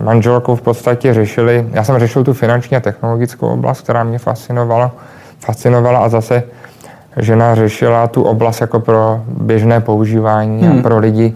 manželkou 0.02 0.56
v 0.56 0.62
podstatě 0.62 1.14
řešili, 1.14 1.66
já 1.72 1.84
jsem 1.84 1.98
řešil 1.98 2.24
tu 2.24 2.32
finanční 2.32 2.76
a 2.76 2.80
technologickou 2.80 3.48
oblast, 3.48 3.80
která 3.80 4.04
mě 4.04 4.18
fascinovala, 4.18 4.92
fascinovala 5.38 5.98
a 5.98 6.08
zase 6.08 6.42
žena 7.16 7.54
řešila 7.54 8.06
tu 8.06 8.22
oblast 8.22 8.60
jako 8.60 8.80
pro 8.80 9.20
běžné 9.26 9.80
používání 9.80 10.62
hmm. 10.62 10.78
a 10.78 10.82
pro 10.82 10.98
lidi, 10.98 11.34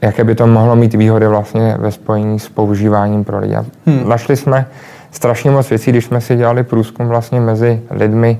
jaké 0.00 0.24
by 0.24 0.34
to 0.34 0.46
mohlo 0.46 0.76
mít 0.76 0.94
výhody 0.94 1.28
vlastně 1.28 1.76
ve 1.78 1.90
spojení 1.92 2.38
s 2.38 2.48
používáním 2.48 3.24
pro 3.24 3.38
lidi. 3.38 3.56
Hmm. 3.86 4.08
Našli 4.08 4.36
jsme 4.36 4.66
strašně 5.10 5.50
moc 5.50 5.70
věcí, 5.70 5.90
když 5.90 6.04
jsme 6.04 6.20
si 6.20 6.36
dělali 6.36 6.62
průzkum 6.62 7.06
vlastně 7.06 7.40
mezi 7.40 7.80
lidmi, 7.90 8.38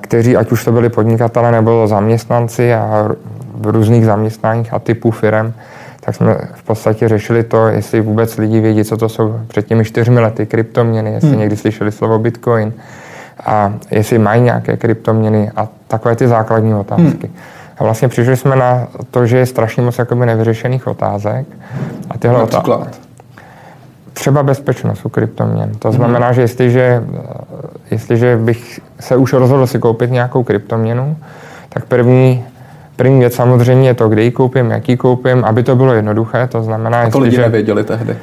kteří, 0.00 0.36
ať 0.36 0.52
už 0.52 0.64
to 0.64 0.72
byli 0.72 0.88
podnikatele 0.88 1.52
nebo 1.52 1.86
zaměstnanci 1.86 2.74
a 2.74 3.08
v 3.54 3.66
různých 3.66 4.04
zaměstnáních 4.04 4.74
a 4.74 4.78
typů 4.78 5.10
firm, 5.10 5.52
tak 6.00 6.14
jsme 6.14 6.36
v 6.54 6.62
podstatě 6.62 7.08
řešili 7.08 7.42
to, 7.42 7.66
jestli 7.66 8.00
vůbec 8.00 8.36
lidi 8.36 8.60
vědí, 8.60 8.84
co 8.84 8.96
to 8.96 9.08
jsou 9.08 9.40
před 9.48 9.66
těmi 9.66 9.84
čtyřmi 9.84 10.20
lety 10.20 10.46
kryptoměny, 10.46 11.12
jestli 11.12 11.30
hmm. 11.30 11.38
někdy 11.38 11.56
slyšeli 11.56 11.92
slovo 11.92 12.18
Bitcoin, 12.18 12.72
a 13.46 13.72
jestli 13.90 14.18
mají 14.18 14.42
nějaké 14.42 14.76
kryptoměny 14.76 15.50
a 15.56 15.68
takové 15.88 16.16
ty 16.16 16.28
základní 16.28 16.74
otázky. 16.74 17.26
Hmm. 17.26 17.36
A 17.78 17.84
vlastně 17.84 18.08
přišli 18.08 18.36
jsme 18.36 18.56
na 18.56 18.88
to, 19.10 19.26
že 19.26 19.38
je 19.38 19.46
strašně 19.46 19.82
moc 19.82 19.98
jakoby 19.98 20.26
nevyřešených 20.26 20.86
otázek. 20.86 21.46
A 22.10 22.18
tyhle 22.18 22.38
Například? 22.38 22.80
Otázky, 22.80 23.00
třeba 24.12 24.42
bezpečnost 24.42 25.06
u 25.06 25.08
kryptoměn. 25.08 25.72
To 25.78 25.88
hmm. 25.88 25.96
znamená, 25.96 26.26
hmm. 26.26 26.34
že 26.34 26.40
jestliže, 26.40 27.02
jestliže 27.90 28.36
bych 28.36 28.80
se 29.00 29.16
už 29.16 29.32
rozhodl 29.32 29.66
si 29.66 29.78
koupit 29.78 30.10
nějakou 30.10 30.42
kryptoměnu, 30.42 31.16
tak 31.68 31.84
první 31.84 32.44
První 33.00 33.18
věc 33.18 33.34
samozřejmě 33.34 33.88
je 33.88 33.94
to, 33.94 34.08
kde 34.08 34.22
ji 34.22 34.30
koupím, 34.30 34.70
jak 34.70 34.88
ji 34.88 34.96
koupím, 34.96 35.44
aby 35.44 35.62
to 35.62 35.76
bylo 35.76 35.92
jednoduché. 35.92 36.46
To 36.46 36.62
znamená, 36.62 37.02
a 37.02 37.10
to 37.10 37.18
lidi 37.18 37.38
nevěděli 37.38 37.84
tehdy. 37.84 38.16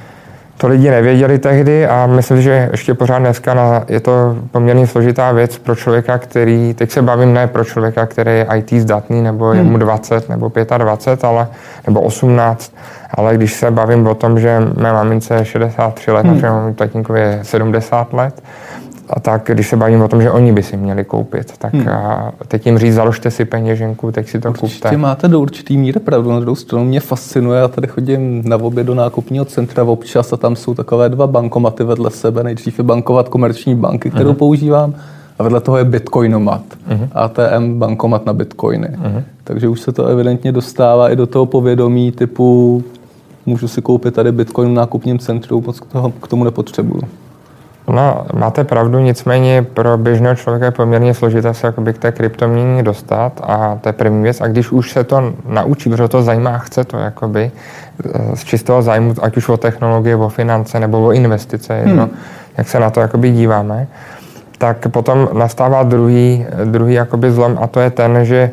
To 0.58 0.68
lidi 0.68 0.90
nevěděli 0.90 1.40
tehdy 1.40 1.88
a 1.88 2.08
myslím, 2.08 2.42
že 2.42 2.70
ještě 2.72 2.94
pořád 2.94 3.20
dneska 3.20 3.54
na, 3.54 3.84
je 3.88 4.00
to 4.00 4.38
poměrně 4.52 4.88
složitá 4.88 5.32
věc 5.32 5.58
pro 5.58 5.76
člověka, 5.76 6.18
který, 6.18 6.74
teď 6.74 6.92
se 6.92 7.02
bavím 7.02 7.34
ne 7.34 7.48
pro 7.48 7.64
člověka, 7.64 8.06
který 8.06 8.32
je 8.32 8.48
IT 8.56 8.74
zdatný, 8.74 9.22
nebo 9.22 9.54
je 9.54 9.64
mu 9.64 9.78
20, 9.78 10.16
hmm. 10.16 10.24
nebo 10.30 10.52
25, 10.78 11.24
ale, 11.24 11.48
nebo 11.88 12.02
18, 12.02 12.76
ale 13.14 13.36
když 13.36 13.54
se 13.54 13.72
bavím 13.72 14.08
o 14.08 14.16
tom, 14.16 14.40
že 14.40 14.60
mé 14.78 14.94
mamince 14.94 15.36
je 15.36 15.46
63 15.46 16.12
let, 16.12 16.26
hmm. 16.26 16.46
a 16.46 16.74
tatínkovi 16.76 17.20
je 17.20 17.40
70 17.42 18.14
let, 18.14 18.44
a 19.10 19.20
tak, 19.20 19.50
když 19.54 19.70
se 19.70 19.76
bavím 19.76 20.02
o 20.02 20.08
tom, 20.08 20.22
že 20.22 20.32
oni 20.32 20.54
by 20.54 20.64
si 20.64 20.78
měli 20.78 21.06
koupit, 21.06 21.58
tak 21.58 21.74
hmm. 21.74 21.90
a 21.90 22.32
teď 22.48 22.66
jim 22.66 22.78
říct, 22.78 22.94
založte 22.94 23.32
si 23.32 23.46
peněženku, 23.46 24.12
teď 24.12 24.28
si 24.28 24.40
to 24.40 24.50
Určitě 24.50 24.82
kupte. 24.82 24.98
máte 24.98 25.28
do 25.28 25.40
určitý 25.40 25.78
míry 25.78 26.00
pravdu. 26.00 26.32
Na 26.32 26.40
druhou 26.40 26.56
stranu 26.56 26.86
mě 26.86 27.00
fascinuje, 27.00 27.60
já 27.60 27.68
tady 27.68 27.88
chodím 27.88 28.42
na 28.46 28.58
oběd 28.58 28.88
do 28.88 28.96
nákupního 28.96 29.46
centra 29.46 29.84
občas 29.84 30.34
a 30.34 30.38
tam 30.38 30.56
jsou 30.56 30.74
takové 30.74 31.10
dva 31.10 31.28
bankomaty 31.28 31.84
vedle 31.84 32.12
sebe. 32.12 32.44
Nejdřív 32.44 32.78
je 32.78 32.84
bankovat 32.84 33.30
komerční 33.30 33.76
banky, 33.76 34.10
kterou 34.10 34.32
uh-huh. 34.32 34.38
používám, 34.38 34.94
a 35.40 35.44
vedle 35.44 35.62
toho 35.62 35.78
je 35.78 35.86
Bitcoinomat, 35.86 36.62
uh-huh. 36.90 37.10
ATM 37.14 37.80
bankomat 37.80 38.26
na 38.26 38.34
Bitcoiny. 38.34 38.88
Uh-huh. 38.88 39.24
Takže 39.44 39.68
už 39.68 39.82
se 39.82 39.92
to 39.92 40.06
evidentně 40.06 40.52
dostává 40.52 41.10
i 41.10 41.16
do 41.16 41.28
toho 41.28 41.46
povědomí 41.46 42.12
typu 42.12 42.84
můžu 43.46 43.68
si 43.68 43.82
koupit 43.82 44.14
tady 44.14 44.32
Bitcoin 44.32 44.70
v 44.70 44.74
nákupním 44.74 45.20
centru, 45.20 45.64
moc 45.66 45.80
k 46.22 46.28
tomu 46.28 46.44
nepotřebuju. 46.44 47.02
No, 47.90 48.26
máte 48.34 48.64
pravdu, 48.64 49.00
nicméně 49.00 49.62
pro 49.74 49.98
běžného 49.98 50.36
člověka 50.36 50.66
je 50.66 50.72
poměrně 50.72 51.14
složité 51.14 51.54
se 51.54 51.68
jakoby 51.68 51.94
k 51.94 51.98
té 51.98 52.12
kryptoměně 52.12 52.84
dostat 52.84 53.42
a 53.44 53.78
to 53.82 53.90
je 53.90 53.94
první 53.94 54.24
věc. 54.24 54.42
A 54.42 54.48
když 54.48 54.72
už 54.72 54.92
se 54.92 55.04
to 55.04 55.34
naučí, 55.48 55.90
protože 55.90 56.08
to 56.08 56.24
zajímá 56.24 56.50
a 56.50 56.58
chce 56.58 56.84
to 56.84 56.98
jakoby, 56.98 57.52
eh, 58.06 58.36
z 58.36 58.44
čistého 58.44 58.82
zájmu, 58.82 59.14
ať 59.22 59.38
už 59.38 59.50
o 59.50 59.58
technologie, 59.58 60.16
o 60.16 60.30
finance 60.30 60.80
nebo 60.80 61.06
o 61.06 61.12
investice, 61.12 61.74
jedno, 61.74 62.04
hmm. 62.04 62.16
jak 62.58 62.70
se 62.70 62.80
na 62.80 62.90
to 62.90 63.00
jakoby 63.00 63.32
díváme, 63.32 63.88
tak 64.58 64.88
potom 64.88 65.30
nastává 65.34 65.84
druhý, 65.84 66.46
druhý 66.66 66.94
jakoby 66.94 67.32
zlom 67.32 67.58
a 67.62 67.68
to 67.68 67.80
je 67.80 67.90
ten, 67.90 68.26
že 68.26 68.52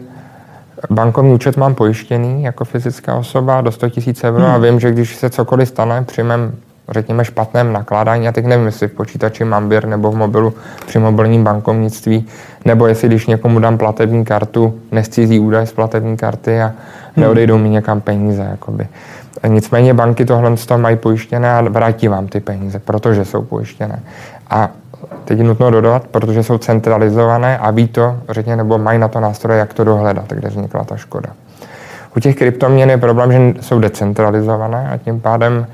bankovní 0.90 1.34
účet 1.34 1.56
mám 1.56 1.74
pojištěný 1.74 2.42
jako 2.42 2.64
fyzická 2.64 3.14
osoba 3.14 3.60
do 3.60 3.72
100 3.72 3.86
000 3.86 3.92
euro 4.24 4.44
hmm. 4.44 4.54
a 4.54 4.58
vím, 4.58 4.80
že 4.80 4.90
když 4.90 5.16
se 5.16 5.30
cokoliv 5.30 5.68
stane 5.68 6.02
při 6.02 6.22
mém 6.22 6.52
řekněme, 6.88 7.24
špatném 7.24 7.72
nakládání. 7.72 8.24
Já 8.24 8.32
teď 8.32 8.44
nevím, 8.44 8.66
jestli 8.66 8.88
v 8.88 8.92
počítači 8.92 9.44
mám 9.44 9.68
běr 9.68 9.86
nebo 9.86 10.10
v 10.10 10.16
mobilu 10.16 10.54
při 10.86 10.98
mobilním 10.98 11.44
bankovnictví, 11.44 12.26
nebo 12.64 12.86
jestli 12.86 13.08
když 13.08 13.26
někomu 13.26 13.58
dám 13.58 13.78
platební 13.78 14.24
kartu, 14.24 14.74
nescizí 14.92 15.40
údaj 15.40 15.66
z 15.66 15.72
platební 15.72 16.16
karty 16.16 16.62
a 16.62 16.72
neodejdou 17.16 17.58
mi 17.58 17.68
někam 17.68 18.00
peníze. 18.00 18.48
Jakoby. 18.50 18.88
Nicméně 19.48 19.94
banky 19.94 20.24
tohle 20.24 20.56
z 20.56 20.66
toho 20.66 20.78
mají 20.78 20.96
pojištěné 20.96 21.52
a 21.52 21.62
vrátí 21.62 22.08
vám 22.08 22.26
ty 22.26 22.40
peníze, 22.40 22.78
protože 22.78 23.24
jsou 23.24 23.42
pojištěné. 23.42 24.00
A 24.50 24.70
teď 25.24 25.38
je 25.38 25.44
nutno 25.44 25.70
dodat, 25.70 26.06
protože 26.10 26.42
jsou 26.42 26.58
centralizované 26.58 27.58
a 27.58 27.70
ví 27.70 27.88
to, 27.88 28.16
řekně, 28.28 28.56
nebo 28.56 28.78
mají 28.78 28.98
na 28.98 29.08
to 29.08 29.20
nástroje, 29.20 29.58
jak 29.58 29.74
to 29.74 29.84
dohledat, 29.84 30.32
kde 30.32 30.48
vznikla 30.48 30.84
ta 30.84 30.96
škoda. 30.96 31.28
U 32.16 32.20
těch 32.20 32.36
kryptoměn 32.36 32.90
je 32.90 32.98
problém, 32.98 33.32
že 33.32 33.62
jsou 33.62 33.78
decentralizované 33.78 34.90
a 34.90 34.96
tím 34.96 35.20
pádem 35.20 35.66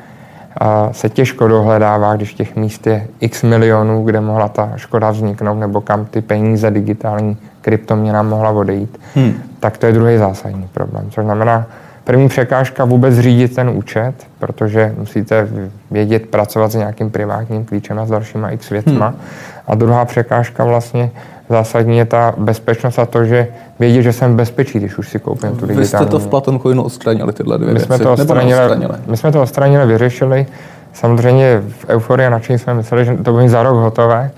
se 0.92 1.08
těžko 1.08 1.48
dohledává, 1.48 2.16
když 2.16 2.34
těch 2.34 2.56
míst 2.56 2.86
je 2.86 3.06
x 3.20 3.42
milionů, 3.42 4.04
kde 4.04 4.20
mohla 4.20 4.48
ta 4.48 4.72
škoda 4.76 5.10
vzniknout, 5.10 5.54
nebo 5.54 5.80
kam 5.80 6.04
ty 6.04 6.20
peníze 6.20 6.70
digitální 6.70 7.36
kryptoměna 7.60 8.22
mohla 8.22 8.50
odejít, 8.50 9.00
hmm. 9.14 9.34
tak 9.60 9.78
to 9.78 9.86
je 9.86 9.92
druhý 9.92 10.18
zásadní 10.18 10.68
problém. 10.74 11.10
Což 11.10 11.24
znamená, 11.24 11.66
první 12.04 12.28
překážka 12.28 12.84
vůbec 12.84 13.18
řídit 13.18 13.54
ten 13.54 13.68
účet, 13.68 14.14
protože 14.38 14.94
musíte 14.98 15.48
vědět 15.90 16.26
pracovat 16.26 16.72
s 16.72 16.74
nějakým 16.74 17.10
privátním 17.10 17.64
klíčem 17.64 17.98
a 17.98 18.06
s 18.06 18.10
dalšíma 18.10 18.50
x 18.50 18.70
věcma. 18.70 19.06
Hmm. 19.06 19.18
A 19.66 19.74
druhá 19.74 20.04
překážka 20.04 20.64
vlastně 20.64 21.10
zásadní 21.50 21.98
je 21.98 22.04
ta 22.04 22.34
bezpečnost 22.36 22.98
a 22.98 23.06
to, 23.06 23.24
že 23.24 23.48
vědět, 23.78 24.02
že 24.02 24.12
jsem 24.12 24.36
bezpečí, 24.36 24.78
když 24.78 24.98
už 24.98 25.08
si 25.08 25.18
koupím 25.18 25.50
tu 25.50 25.66
digitální. 25.66 25.78
Vy 25.78 25.86
jste 25.86 26.06
to 26.06 26.18
v 26.18 26.26
Platon 26.26 26.60
Coinu 26.60 26.82
odstranili, 26.82 27.32
tyhle 27.32 27.58
dvě 27.58 27.74
my 27.74 27.80
jsme 27.80 27.98
věci, 27.98 28.04
to 28.04 28.12
odstranili, 28.12 28.88
My 29.06 29.16
jsme 29.16 29.32
to 29.32 29.42
odstranili, 29.42 29.86
vyřešili. 29.86 30.46
Samozřejmě 30.92 31.62
v 31.68 31.88
euforii 31.88 32.26
a 32.26 32.30
nadšení 32.30 32.58
jsme 32.58 32.74
mysleli, 32.74 33.04
že 33.04 33.16
to 33.16 33.32
bude 33.32 33.48
za 33.48 33.62
rok 33.62 33.76
hotové. 33.76 34.30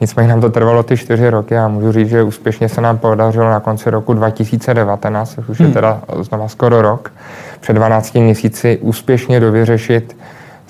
Nicméně 0.00 0.28
nám 0.28 0.40
to 0.40 0.50
trvalo 0.50 0.82
ty 0.82 0.96
čtyři 0.96 1.30
roky 1.30 1.58
a 1.58 1.68
můžu 1.68 1.92
říct, 1.92 2.08
že 2.08 2.22
úspěšně 2.22 2.68
se 2.68 2.80
nám 2.80 2.98
podařilo 2.98 3.50
na 3.50 3.60
konci 3.60 3.90
roku 3.90 4.12
2019, 4.12 5.34
což 5.34 5.48
už 5.48 5.58
hmm. 5.58 5.68
je 5.68 5.74
teda 5.74 6.00
znova 6.20 6.48
skoro 6.48 6.82
rok, 6.82 7.12
před 7.60 7.72
12 7.72 8.14
měsíci 8.14 8.78
úspěšně 8.82 9.40
dovyřešit 9.40 10.16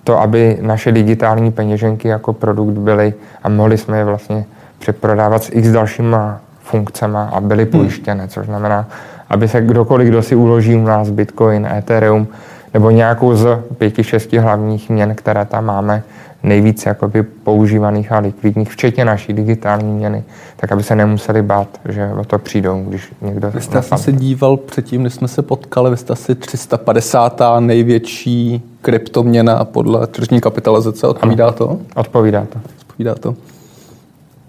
to, 0.05 0.21
aby 0.21 0.59
naše 0.61 0.93
digitální 0.93 1.52
peněženky 1.52 2.09
jako 2.09 2.33
produkt 2.33 2.78
byly 2.78 3.14
a 3.43 3.49
mohli 3.49 3.78
jsme 3.78 3.99
je 3.99 4.05
vlastně 4.05 4.45
přeprodávat 4.78 5.44
s 5.44 5.50
x 5.52 5.68
dalšíma 5.68 6.40
funkcemi 6.62 7.18
a 7.18 7.40
byly 7.40 7.62
hmm. 7.62 7.73
pojištěné, 7.73 8.28
což 8.28 8.47
znamená, 8.47 8.88
aby 9.30 9.49
se 9.49 9.61
kdokoliv, 9.61 10.08
kdo 10.08 10.23
si 10.23 10.35
uloží 10.35 10.76
u 10.76 10.85
nás 10.85 11.11
Bitcoin, 11.11 11.66
Ethereum, 11.66 12.28
nebo 12.75 12.90
nějakou 12.90 13.35
z 13.37 13.58
pěti, 13.78 14.04
šesti 14.04 14.38
hlavních 14.38 14.90
měn, 14.90 15.14
které 15.14 15.44
tam 15.44 15.64
máme, 15.64 16.02
nejvíc 16.42 16.87
jakoby 16.87 17.23
používaných 17.23 18.12
a 18.12 18.18
likvidních, 18.18 18.70
včetně 18.70 19.04
naší 19.04 19.32
digitální 19.32 19.92
měny, 19.92 20.25
tak 20.56 20.73
aby 20.73 20.82
se 20.82 20.97
nemuseli 20.97 21.42
bát, 21.42 21.68
že 21.88 22.11
o 22.20 22.25
to 22.25 22.38
přijdou, 22.38 22.85
když 22.88 23.12
někdo... 23.20 23.50
Vy 23.50 23.61
jste 23.61 23.82
se 23.82 24.12
díval 24.12 24.56
předtím, 24.56 25.02
než 25.02 25.14
jsme 25.14 25.28
se 25.28 25.42
potkali, 25.42 25.90
vy 25.90 25.97
jste 25.97 26.12
asi 26.12 26.35
350. 26.35 27.42
největší 27.61 28.62
kryptoměna 28.82 29.64
podle 29.64 30.06
tržní 30.06 30.40
kapitalizace, 30.40 31.06
odpovídá 31.06 31.47
ano. 31.47 31.56
to? 31.56 31.78
Odpovídá 31.94 32.47
to. 32.52 32.61
Odpovídá 32.80 33.14
to. 33.14 33.35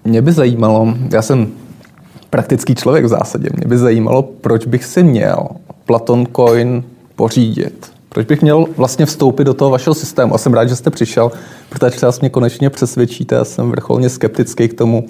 Mě 0.05 0.21
by 0.21 0.31
zajímalo, 0.31 0.93
já 1.11 1.21
jsem 1.21 1.47
praktický 2.29 2.75
člověk 2.75 3.05
v 3.05 3.07
zásadě, 3.07 3.49
mě 3.57 3.67
by 3.67 3.77
zajímalo, 3.77 4.21
proč 4.21 4.65
bych 4.65 4.85
si 4.85 5.03
měl 5.03 5.47
Platon 5.85 6.25
Coin 6.35 6.83
pořídit. 7.15 7.91
Proč 8.09 8.27
bych 8.27 8.41
měl 8.41 8.65
vlastně 8.77 9.05
vstoupit 9.05 9.43
do 9.43 9.53
toho 9.53 9.71
vašeho 9.71 9.93
systému? 9.93 10.35
A 10.35 10.37
jsem 10.37 10.53
rád, 10.53 10.69
že 10.69 10.75
jste 10.75 10.89
přišel, 10.89 11.31
protože 11.69 11.91
třeba 11.91 12.11
mě 12.21 12.29
konečně 12.29 12.69
přesvědčíte. 12.69 13.35
Já 13.35 13.45
jsem 13.45 13.71
vrcholně 13.71 14.09
skeptický 14.09 14.67
k 14.67 14.73
tomu 14.73 15.05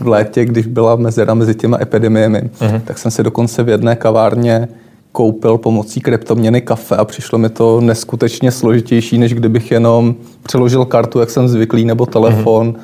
v 0.00 0.08
létě, 0.08 0.44
když 0.44 0.66
byla 0.66 0.96
mezera 0.96 1.34
mezi 1.34 1.54
těma 1.54 1.78
epidemiemi. 1.80 2.50
Uh-huh. 2.60 2.80
Tak 2.84 2.98
jsem 2.98 3.10
si 3.10 3.22
dokonce 3.22 3.62
v 3.62 3.68
jedné 3.68 3.96
kavárně 3.96 4.68
koupil 5.12 5.58
pomocí 5.58 6.00
kryptoměny 6.00 6.60
kafe 6.60 6.96
a 6.96 7.04
přišlo 7.04 7.38
mi 7.38 7.48
to 7.48 7.80
neskutečně 7.80 8.50
složitější, 8.52 9.18
než 9.18 9.34
kdybych 9.34 9.70
jenom 9.70 10.14
přeložil 10.42 10.84
kartu, 10.84 11.20
jak 11.20 11.30
jsem 11.30 11.48
zvyklý, 11.48 11.84
nebo 11.84 12.06
telefon, 12.06 12.70
uh-huh. 12.72 12.80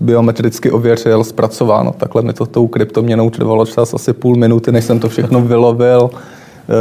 Biometricky 0.00 0.70
ověřil, 0.70 1.24
zpracováno. 1.24 1.92
Takhle 1.92 2.22
mi 2.22 2.32
to 2.32 2.46
tou 2.46 2.66
kryptoměnou 2.66 3.30
trvalo 3.30 3.66
čas 3.66 3.94
asi 3.94 4.12
půl 4.12 4.36
minuty, 4.36 4.72
než 4.72 4.84
jsem 4.84 5.00
to 5.00 5.08
všechno 5.08 5.40
vylovil, 5.40 6.10
eh, 6.12 6.72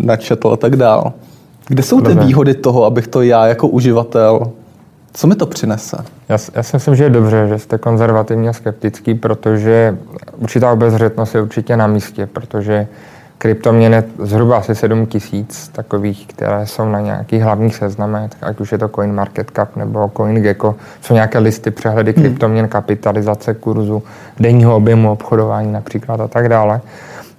načetl 0.00 0.48
a 0.48 0.56
tak 0.56 0.76
dál. 0.76 1.12
Kde 1.68 1.82
jsou 1.82 2.00
ty 2.00 2.14
výhody 2.14 2.54
toho, 2.54 2.84
abych 2.84 3.06
to 3.06 3.22
já 3.22 3.46
jako 3.46 3.68
uživatel, 3.68 4.52
co 5.14 5.26
mi 5.26 5.34
to 5.34 5.46
přinese? 5.46 5.96
Já, 6.28 6.38
já 6.54 6.62
si 6.62 6.76
myslím, 6.76 6.94
že 6.96 7.04
je 7.04 7.10
dobře, 7.10 7.46
že 7.48 7.58
jste 7.58 7.78
konzervativně 7.78 8.52
skeptický, 8.52 9.14
protože 9.14 9.98
určitá 10.38 10.72
obezřetnost 10.72 11.34
je 11.34 11.42
určitě 11.42 11.76
na 11.76 11.86
místě, 11.86 12.26
protože 12.26 12.86
kryptoměny 13.38 14.02
zhruba 14.18 14.56
asi 14.56 14.74
7 14.74 15.06
tisíc 15.06 15.68
takových, 15.68 16.26
které 16.26 16.66
jsou 16.66 16.88
na 16.88 17.00
nějakých 17.00 17.42
hlavních 17.42 17.76
seznamech, 17.76 18.30
ať 18.42 18.60
už 18.60 18.72
je 18.72 18.78
to 18.78 18.88
CoinMarketCap 18.88 19.76
nebo 19.76 20.10
CoinGecko, 20.16 20.74
jsou 21.00 21.14
nějaké 21.14 21.38
listy, 21.38 21.70
přehledy 21.70 22.12
hmm. 22.12 22.22
kryptoměn, 22.22 22.68
kapitalizace 22.68 23.54
kurzu, 23.54 24.02
denního 24.40 24.76
objemu 24.76 25.12
obchodování 25.12 25.72
například 25.72 26.20
a 26.20 26.28
tak 26.28 26.48
dále. 26.48 26.80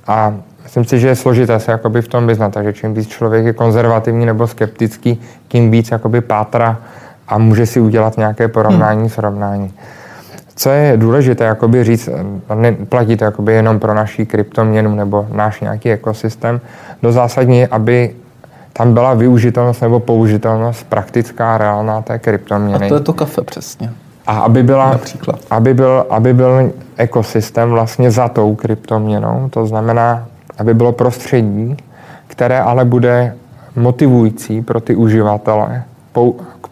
A 0.08 0.34
Myslím 0.68 0.86
si, 0.86 1.00
že 1.00 1.08
je 1.08 1.16
složité 1.16 1.60
se 1.60 1.72
jakoby 1.72 2.01
v 2.01 2.08
tom 2.08 2.27
vyznat, 2.27 2.54
takže 2.54 2.74
čím 2.74 2.94
víc 2.94 3.08
člověk 3.08 3.46
je 3.46 3.54
konzervativní 3.54 4.25
nebo 4.25 4.48
skeptický, 4.48 5.22
tím 5.48 5.72
víc 5.72 5.92
jakoby 5.92 6.22
pátra 6.22 6.77
a 7.27 7.38
může 7.38 7.66
si 7.66 7.80
udělat 7.80 8.18
nějaké 8.18 8.48
porovnání, 8.48 9.00
hmm. 9.00 9.10
srovnání. 9.10 9.74
Co 10.60 10.70
je 10.70 10.98
důležité 10.98 11.44
jakoby 11.44 11.84
říct, 11.84 12.10
neplatí 12.56 13.18
to 13.18 13.24
jakoby 13.24 13.54
jenom 13.54 13.80
pro 13.80 13.94
naší 13.94 14.26
kryptoměnu 14.26 14.96
nebo 14.96 15.28
náš 15.32 15.62
nějaký 15.62 15.92
ekosystém, 15.92 16.62
do 17.04 17.12
zásadní 17.12 17.68
aby 17.68 18.16
tam 18.74 18.94
byla 18.94 19.14
využitelnost 19.14 19.82
nebo 19.82 20.00
použitelnost 20.00 20.88
praktická, 20.90 21.58
reálná 21.58 22.02
té 22.02 22.20
kryptoměny. 22.20 22.86
A 22.86 22.90
to 22.90 22.96
je 22.96 23.02
to 23.02 23.14
kafe 23.14 23.42
přesně. 23.42 23.92
A 24.28 24.40
aby, 24.40 24.64
byla, 24.64 24.92
Například. 24.92 25.40
aby, 25.50 25.74
byl, 25.74 26.06
aby 26.10 26.34
byl 26.34 26.72
ekosystém 26.98 27.70
vlastně 27.70 28.12
za 28.12 28.28
tou 28.28 28.56
kryptoměnou, 28.56 29.50
to 29.50 29.66
znamená 29.66 30.26
aby 30.58 30.74
bylo 30.74 30.92
prostředí, 30.92 31.78
které 32.28 32.62
ale 32.62 32.86
bude 32.86 33.36
motivující 33.76 34.62
pro 34.62 34.82
ty 34.82 34.96
uživatele 34.96 35.84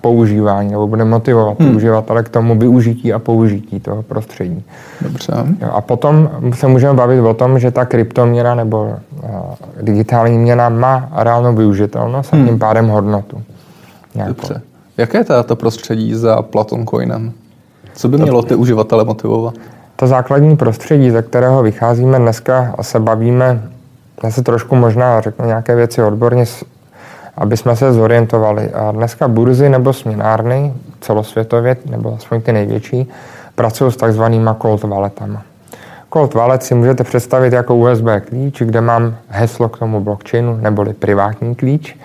používání, 0.06 0.72
nebo 0.72 0.88
bude 0.88 1.06
motivovat 1.06 1.60
hmm. 1.60 1.76
uživatele 1.76 2.24
k 2.24 2.30
tomu 2.30 2.60
využití 2.60 3.14
a 3.14 3.20
použití 3.20 3.80
toho 3.80 4.04
prostředí. 4.04 4.64
Dobře. 5.02 5.34
Jo, 5.62 5.70
a 5.74 5.82
potom 5.82 6.30
se 6.54 6.68
můžeme 6.68 6.94
bavit 6.94 7.22
o 7.22 7.34
tom, 7.34 7.60
že 7.60 7.72
ta 7.72 7.86
kryptoměna 7.86 8.56
nebo 8.56 8.84
uh, 8.84 9.30
digitální 9.82 10.38
měna 10.38 10.70
má 10.70 11.10
reálnou 11.16 11.56
využitelnost 11.56 12.34
hmm. 12.34 12.44
a 12.44 12.48
tím 12.48 12.60
pádem 12.60 12.88
hodnotu. 12.88 13.42
Nějakou. 14.16 14.34
Dobře. 14.34 14.62
Jaké 14.98 15.18
je 15.18 15.24
teda 15.24 15.44
to 15.44 15.56
prostředí 15.56 16.14
za 16.14 16.42
Platon 16.42 16.86
Coinem? 16.86 17.32
Co 17.96 18.08
by 18.08 18.18
mělo 18.18 18.44
ty 18.44 18.56
uživatele 18.56 19.04
motivovat? 19.04 19.54
To 19.96 20.08
základní 20.08 20.58
prostředí, 20.58 21.12
ze 21.12 21.22
kterého 21.22 21.64
vycházíme 21.64 22.20
dneska 22.20 22.76
a 22.78 22.84
se 22.84 23.00
bavíme 23.00 23.70
zase 24.24 24.44
trošku 24.44 24.76
možná 24.76 25.22
řeknu 25.22 25.46
nějaké 25.46 25.76
věci 25.76 26.04
odborně, 26.04 26.46
aby 27.38 27.58
jsme 27.58 27.76
se 27.76 27.94
zorientovali. 27.94 28.70
A 28.74 28.92
dneska 28.92 29.28
burzy 29.28 29.70
nebo 29.70 29.94
směnárny 29.94 30.74
celosvětově, 31.02 31.78
nebo 31.86 32.14
aspoň 32.18 32.42
ty 32.42 32.52
největší, 32.52 33.10
pracují 33.56 33.92
s 33.92 33.98
takzvanýma 33.98 34.58
cold 34.62 34.84
walletama. 34.84 35.42
Cold 36.14 36.34
wallet 36.34 36.64
si 36.64 36.76
můžete 36.76 37.04
představit 37.04 37.54
jako 37.54 37.76
USB 37.76 38.06
klíč, 38.30 38.62
kde 38.62 38.82
mám 38.82 39.16
heslo 39.30 39.70
k 39.70 39.80
tomu 39.80 40.02
blockchainu, 40.02 40.58
neboli 40.58 40.94
privátní 40.94 41.56
klíč. 41.56 41.98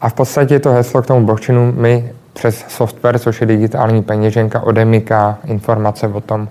A 0.00 0.08
v 0.08 0.14
podstatě 0.14 0.58
to 0.58 0.72
heslo 0.72 1.02
k 1.02 1.06
tomu 1.06 1.26
blockchainu 1.26 1.72
mi 1.72 2.12
přes 2.32 2.64
software, 2.68 3.18
což 3.18 3.40
je 3.40 3.46
digitální 3.46 4.02
peněženka, 4.02 4.60
odemyká 4.60 5.38
informace 5.44 6.08
o 6.08 6.20
tom, 6.20 6.48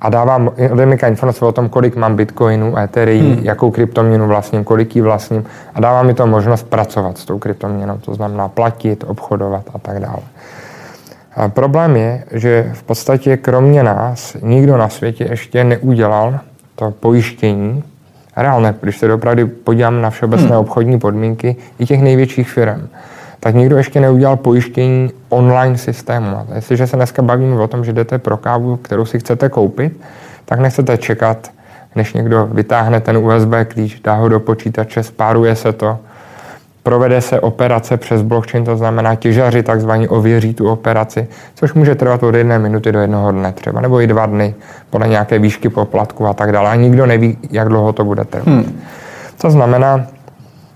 a 0.00 0.08
dávám 0.08 0.50
odemyka 0.70 1.08
informace 1.08 1.44
o 1.44 1.52
tom, 1.52 1.68
kolik 1.68 1.96
mám 1.96 2.16
bitcoinu, 2.16 2.78
ethereum, 2.78 3.32
hmm. 3.32 3.44
jakou 3.44 3.70
kryptoměnu 3.70 4.26
vlastním, 4.26 4.64
kolik 4.64 4.96
ji 4.96 5.02
vlastním 5.02 5.44
a 5.74 5.80
dává 5.80 6.02
mi 6.02 6.14
to 6.14 6.26
možnost 6.26 6.62
pracovat 6.62 7.18
s 7.18 7.24
tou 7.24 7.38
kryptoměnou, 7.38 7.98
to 7.98 8.14
znamená 8.14 8.48
platit, 8.48 9.04
obchodovat 9.06 9.64
a 9.74 9.78
tak 9.78 10.00
dále. 10.00 10.22
A 11.36 11.48
problém 11.48 11.96
je, 11.96 12.24
že 12.32 12.70
v 12.74 12.82
podstatě 12.82 13.36
kromě 13.36 13.82
nás 13.82 14.36
nikdo 14.42 14.76
na 14.76 14.88
světě 14.88 15.26
ještě 15.30 15.64
neudělal 15.64 16.38
to 16.74 16.90
pojištění, 16.90 17.84
reálné, 18.36 18.74
když 18.80 18.98
se 18.98 19.12
opravdu 19.12 19.48
podívám 19.48 20.02
na 20.02 20.10
všeobecné 20.10 20.48
hmm. 20.48 20.58
obchodní 20.58 20.98
podmínky 20.98 21.56
i 21.78 21.86
těch 21.86 22.02
největších 22.02 22.50
firm, 22.50 22.88
tak 23.40 23.54
nikdo 23.54 23.76
ještě 23.76 24.00
neudělal 24.00 24.36
pojištění 24.36 25.10
online 25.28 25.78
systému. 25.78 26.36
A 26.36 26.46
jestliže 26.54 26.86
se 26.86 26.96
dneska 26.96 27.22
bavíme 27.22 27.60
o 27.60 27.68
tom, 27.68 27.84
že 27.84 27.92
jdete 27.92 28.18
pro 28.18 28.36
kávu, 28.36 28.76
kterou 28.76 29.04
si 29.04 29.18
chcete 29.18 29.48
koupit, 29.48 30.00
tak 30.44 30.60
nechcete 30.60 30.98
čekat, 30.98 31.50
než 31.96 32.12
někdo 32.14 32.48
vytáhne 32.52 33.00
ten 33.00 33.16
USB 33.16 33.54
klíč, 33.68 34.00
dá 34.00 34.14
ho 34.14 34.28
do 34.28 34.40
počítače, 34.40 35.02
spáruje 35.02 35.56
se 35.56 35.72
to, 35.72 35.98
provede 36.82 37.20
se 37.20 37.40
operace 37.40 37.96
přes 37.96 38.22
blockchain, 38.22 38.64
to 38.64 38.76
znamená 38.76 39.14
těžaři 39.14 39.62
takzvaně 39.62 40.08
ověří 40.08 40.54
tu 40.54 40.68
operaci, 40.68 41.26
což 41.54 41.74
může 41.74 41.94
trvat 41.94 42.22
od 42.22 42.34
jedné 42.34 42.58
minuty 42.58 42.92
do 42.92 43.00
jednoho 43.00 43.32
dne 43.32 43.52
třeba, 43.52 43.80
nebo 43.80 44.00
i 44.00 44.06
dva 44.06 44.26
dny, 44.26 44.54
podle 44.90 45.08
nějaké 45.08 45.38
výšky 45.38 45.68
poplatku 45.68 46.26
a 46.26 46.34
tak 46.34 46.52
dále. 46.52 46.70
A 46.70 46.74
nikdo 46.74 47.06
neví, 47.06 47.38
jak 47.50 47.68
dlouho 47.68 47.92
to 47.92 48.04
bude 48.04 48.24
trvat. 48.24 48.46
Hmm. 48.46 48.80
To 49.40 49.50
znamená, 49.50 50.06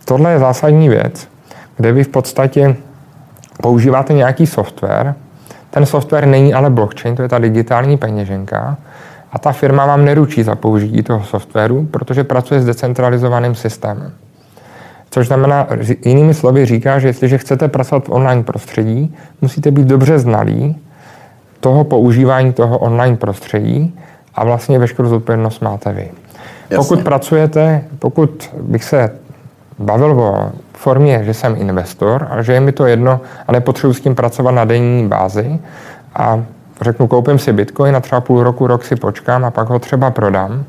tohle 0.05 0.33
je 0.33 0.39
zásadní 0.39 0.89
věc, 0.89 1.29
kde 1.83 1.93
vy 1.93 2.05
v 2.05 2.09
podstatě 2.09 2.77
používáte 3.63 4.13
nějaký 4.13 4.47
software, 4.47 5.15
ten 5.71 5.87
software 5.87 6.27
není 6.27 6.55
ale 6.55 6.71
blockchain, 6.71 7.17
to 7.17 7.23
je 7.23 7.29
ta 7.29 7.39
digitální 7.39 7.97
peněženka, 7.97 8.77
a 9.33 9.39
ta 9.39 9.53
firma 9.53 9.87
vám 9.87 10.05
neručí 10.05 10.43
za 10.43 10.55
použití 10.55 11.03
toho 11.03 11.25
softwaru, 11.25 11.87
protože 11.91 12.25
pracuje 12.25 12.61
s 12.61 12.65
decentralizovaným 12.65 13.55
systémem. 13.55 14.13
Což 15.11 15.27
znamená, 15.27 15.69
jinými 16.05 16.35
slovy 16.35 16.67
říká, 16.67 16.99
že 16.99 17.09
jestliže 17.09 17.39
chcete 17.39 17.69
pracovat 17.69 18.05
v 18.05 18.11
online 18.11 18.43
prostředí, 18.43 19.17
musíte 19.41 19.71
být 19.71 19.87
dobře 19.87 20.19
znalí 20.19 20.77
toho 21.61 21.85
používání 21.85 22.53
toho 22.53 22.79
online 22.79 23.17
prostředí 23.17 23.99
a 24.35 24.45
vlastně 24.45 24.79
veškerou 24.79 25.09
zodpovědnost 25.09 25.63
máte 25.63 25.93
vy. 25.93 26.11
Jasně. 26.71 26.77
Pokud 26.77 27.05
pracujete, 27.05 27.85
pokud 27.99 28.51
bych 28.61 28.85
se 28.85 29.11
bavil 29.83 30.21
o 30.21 30.51
formě, 30.75 31.21
že 31.25 31.35
jsem 31.35 31.57
investor 31.59 32.29
a 32.31 32.43
že 32.43 32.53
je 32.53 32.61
mi 32.61 32.73
to 32.73 32.87
jedno 32.87 33.21
a 33.49 33.53
nepotřebuji 33.53 33.95
s 33.95 34.01
tím 34.01 34.15
pracovat 34.15 34.51
na 34.51 34.65
denní 34.65 35.09
bázi. 35.09 35.59
A 36.17 36.43
řeknu, 36.81 37.07
koupím 37.07 37.39
si 37.39 37.53
bitcoin 37.53 37.97
a 37.97 38.01
třeba 38.01 38.21
půl 38.21 38.43
roku, 38.43 38.67
rok 38.67 38.85
si 38.85 38.97
počkám 38.97 39.45
a 39.45 39.51
pak 39.51 39.69
ho 39.69 39.79
třeba 39.79 40.11
prodám, 40.11 40.65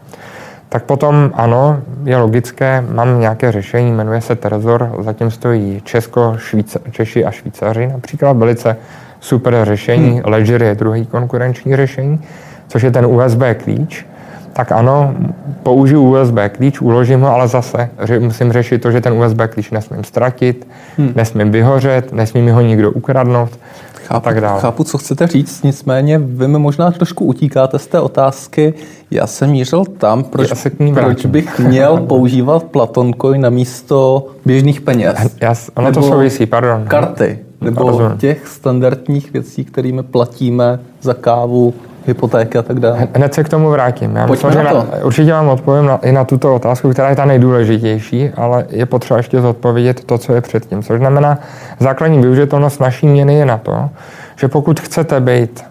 tak 0.69 0.83
potom 0.83 1.31
ano, 1.33 1.79
je 2.03 2.17
logické, 2.17 2.83
mám 2.89 3.19
nějaké 3.19 3.51
řešení, 3.51 3.91
jmenuje 3.91 4.21
se 4.21 4.35
Trezor, 4.35 4.95
zatím 4.99 5.31
stojí 5.31 5.81
Česko, 5.83 6.33
Švýca, 6.37 6.79
Češi 6.91 7.25
a 7.25 7.31
Švýcaři 7.31 7.87
například, 7.87 8.37
velice 8.37 8.77
super 9.19 9.57
řešení, 9.63 10.11
hmm. 10.11 10.21
Ledger 10.25 10.63
je 10.63 10.75
druhý 10.75 11.05
konkurenční 11.05 11.75
řešení, 11.75 12.21
což 12.67 12.81
je 12.81 12.91
ten 12.91 13.05
USB 13.05 13.41
klíč, 13.63 14.05
tak 14.53 14.71
ano, 14.71 15.15
použiju 15.63 16.21
USB 16.21 16.37
klíč, 16.51 16.81
uložím 16.81 17.21
ho, 17.21 17.29
ale 17.29 17.47
zase 17.47 17.89
musím 18.19 18.51
řešit 18.51 18.81
to, 18.81 18.91
že 18.91 19.01
ten 19.01 19.13
USB 19.13 19.41
klíč 19.47 19.71
nesmím 19.71 20.03
ztratit, 20.03 20.67
hmm. 20.97 21.13
nesmím 21.15 21.51
vyhořet, 21.51 22.13
nesmí 22.13 22.41
mi 22.41 22.51
ho 22.51 22.61
nikdo 22.61 22.91
ukradnout. 22.91 23.49
chápu, 23.93 24.15
a 24.15 24.19
tak 24.19 24.41
dále. 24.41 24.61
Chápu, 24.61 24.83
co 24.83 24.97
chcete 24.97 25.27
říct, 25.27 25.63
nicméně 25.63 26.17
vy 26.17 26.47
mi 26.47 26.59
možná 26.59 26.91
trošku 26.91 27.25
utíkáte 27.25 27.79
z 27.79 27.87
té 27.87 27.99
otázky. 27.99 28.73
Já 29.11 29.27
jsem 29.27 29.49
mířil 29.49 29.85
tam, 29.85 30.23
proč, 30.23 30.67
proč 30.93 31.25
bych 31.25 31.59
měl 31.59 31.97
používat 31.97 32.63
Platoncoin 32.63 33.41
na 33.41 33.49
místo 33.49 34.27
běžných 34.45 34.81
peněz. 34.81 35.15
Já, 35.41 35.55
ono 35.75 35.91
to 35.91 36.01
souvisí, 36.01 36.45
pardon. 36.45 36.85
Karty, 36.87 37.39
nebo 37.61 37.83
Rozumím. 37.83 38.17
těch 38.17 38.47
standardních 38.47 39.33
věcí, 39.33 39.65
kterými 39.65 40.03
platíme 40.03 40.79
za 41.01 41.13
kávu, 41.13 41.73
hypotéky 42.07 42.57
a 42.57 42.61
tak 42.61 42.79
dále. 42.79 43.07
Hned 43.15 43.33
se 43.33 43.43
k 43.43 43.49
tomu 43.49 43.69
vrátím. 43.69 44.15
Já 44.15 44.25
myslím, 44.25 44.51
že 44.51 44.63
na, 44.63 44.85
určitě 45.03 45.31
vám 45.31 45.49
odpovím 45.49 45.85
na, 45.85 45.97
i 45.97 46.11
na 46.11 46.23
tuto 46.23 46.55
otázku, 46.55 46.89
která 46.89 47.09
je 47.09 47.15
ta 47.15 47.25
nejdůležitější, 47.25 48.29
ale 48.29 48.65
je 48.69 48.85
potřeba 48.85 49.17
ještě 49.17 49.41
zodpovědět 49.41 50.03
to, 50.03 50.17
co 50.17 50.33
je 50.33 50.41
předtím. 50.41 50.83
Což 50.83 50.99
znamená, 50.99 51.39
základní 51.79 52.21
využitelnost 52.21 52.81
naší 52.81 53.07
měny 53.07 53.35
je 53.35 53.45
na 53.45 53.57
to, 53.57 53.89
že 54.35 54.47
pokud 54.47 54.79
chcete 54.79 55.19
být 55.19 55.63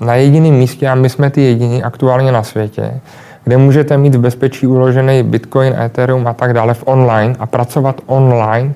na 0.00 0.14
jediném 0.14 0.54
místě, 0.54 0.88
a 0.88 0.94
my 0.94 1.08
jsme 1.08 1.30
ty 1.30 1.42
jediní 1.42 1.82
aktuálně 1.82 2.32
na 2.32 2.42
světě, 2.42 3.00
kde 3.44 3.56
můžete 3.56 3.96
mít 3.96 4.14
v 4.14 4.20
bezpečí 4.20 4.66
uložený 4.66 5.22
Bitcoin, 5.22 5.74
Ethereum 5.80 6.26
a 6.26 6.32
tak 6.32 6.52
dále 6.52 6.74
v 6.74 6.82
online 6.86 7.34
a 7.38 7.46
pracovat 7.46 8.00
online 8.06 8.72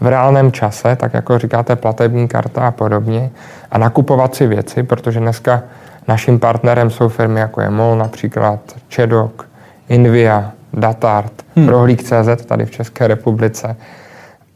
v 0.00 0.06
reálném 0.06 0.52
čase, 0.52 0.96
tak 0.96 1.14
jako 1.14 1.38
říkáte 1.38 1.76
platební 1.76 2.28
karta 2.28 2.66
a 2.66 2.70
podobně, 2.70 3.30
a 3.70 3.78
nakupovat 3.78 4.34
si 4.34 4.46
věci, 4.46 4.82
protože 4.82 5.20
dneska 5.20 5.62
Naším 6.08 6.38
partnerem 6.38 6.90
jsou 6.90 7.08
firmy 7.08 7.40
jako 7.40 7.60
je 7.60 7.70
MOL, 7.70 7.96
například 7.96 8.60
Čedok, 8.88 9.48
Invia, 9.88 10.52
Datart, 10.72 11.32
hmm. 11.56 11.66
Prohlík.cz 11.66 12.44
tady 12.46 12.66
v 12.66 12.70
České 12.70 13.06
republice 13.06 13.76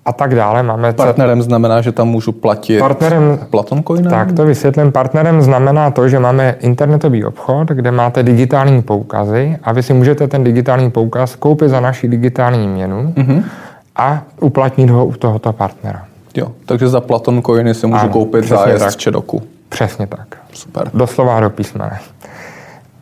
a 0.07 0.13
tak 0.13 0.35
dále. 0.35 0.63
Máme 0.63 0.93
partnerem 0.93 1.43
znamená, 1.43 1.81
že 1.81 1.93
tam 1.93 2.09
můžu 2.09 2.33
platit 2.33 2.79
partnerem, 2.79 3.39
Platon 3.51 3.83
Coinem? 3.83 4.11
Tak 4.11 4.33
to 4.33 4.45
vysvětlím. 4.45 4.93
Partnerem 4.93 5.43
znamená 5.43 5.91
to, 5.91 6.09
že 6.09 6.19
máme 6.19 6.57
internetový 6.61 7.25
obchod, 7.25 7.69
kde 7.69 7.91
máte 7.91 8.23
digitální 8.23 8.83
poukazy 8.83 9.59
a 9.63 9.73
vy 9.73 9.83
si 9.83 9.93
můžete 9.93 10.29
ten 10.29 10.45
digitální 10.45 10.91
poukaz 10.91 11.37
koupit 11.37 11.69
za 11.69 11.81
naši 11.81 12.09
digitální 12.09 12.69
měnu 12.69 13.13
mm-hmm. 13.17 13.43
a 13.97 14.23
uplatnit 14.41 14.91
ho 14.91 15.07
u 15.07 15.13
tohoto 15.13 15.53
partnera. 15.53 16.05
Jo, 16.35 16.53
takže 16.67 16.89
za 16.89 17.01
Platon 17.01 17.43
Coiny 17.43 17.75
si 17.75 17.87
můžu 17.87 18.01
ano, 18.01 18.13
koupit 18.13 18.45
zájezd 18.45 18.85
tak. 18.85 18.97
Čedoku. 18.97 19.43
Přesně 19.69 20.07
tak. 20.07 20.37
Super. 20.57 20.90
Doslova 20.95 21.40
do 21.40 21.51
písmene. 21.51 21.99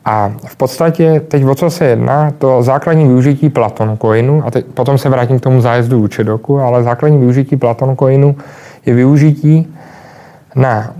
A 0.05 0.33
v 0.47 0.57
podstatě 0.57 1.21
teď 1.29 1.45
o 1.45 1.55
co 1.55 1.71
se 1.71 1.85
jedná, 1.85 2.31
to 2.31 2.63
základní 2.63 3.09
využití 3.09 3.49
Platon 3.49 3.99
Coinu, 3.99 4.43
a 4.47 4.51
teď, 4.51 4.67
potom 4.67 4.99
se 4.99 5.09
vrátím 5.09 5.39
k 5.39 5.43
tomu 5.43 5.61
zájezdu 5.61 5.99
u 5.99 6.09
Čedoku, 6.09 6.61
ale 6.61 6.83
základní 6.83 7.19
využití 7.19 7.57
Platon 7.57 7.97
Coinu 7.97 8.37
je 8.87 8.95
využití 8.95 9.75
na 10.55 10.95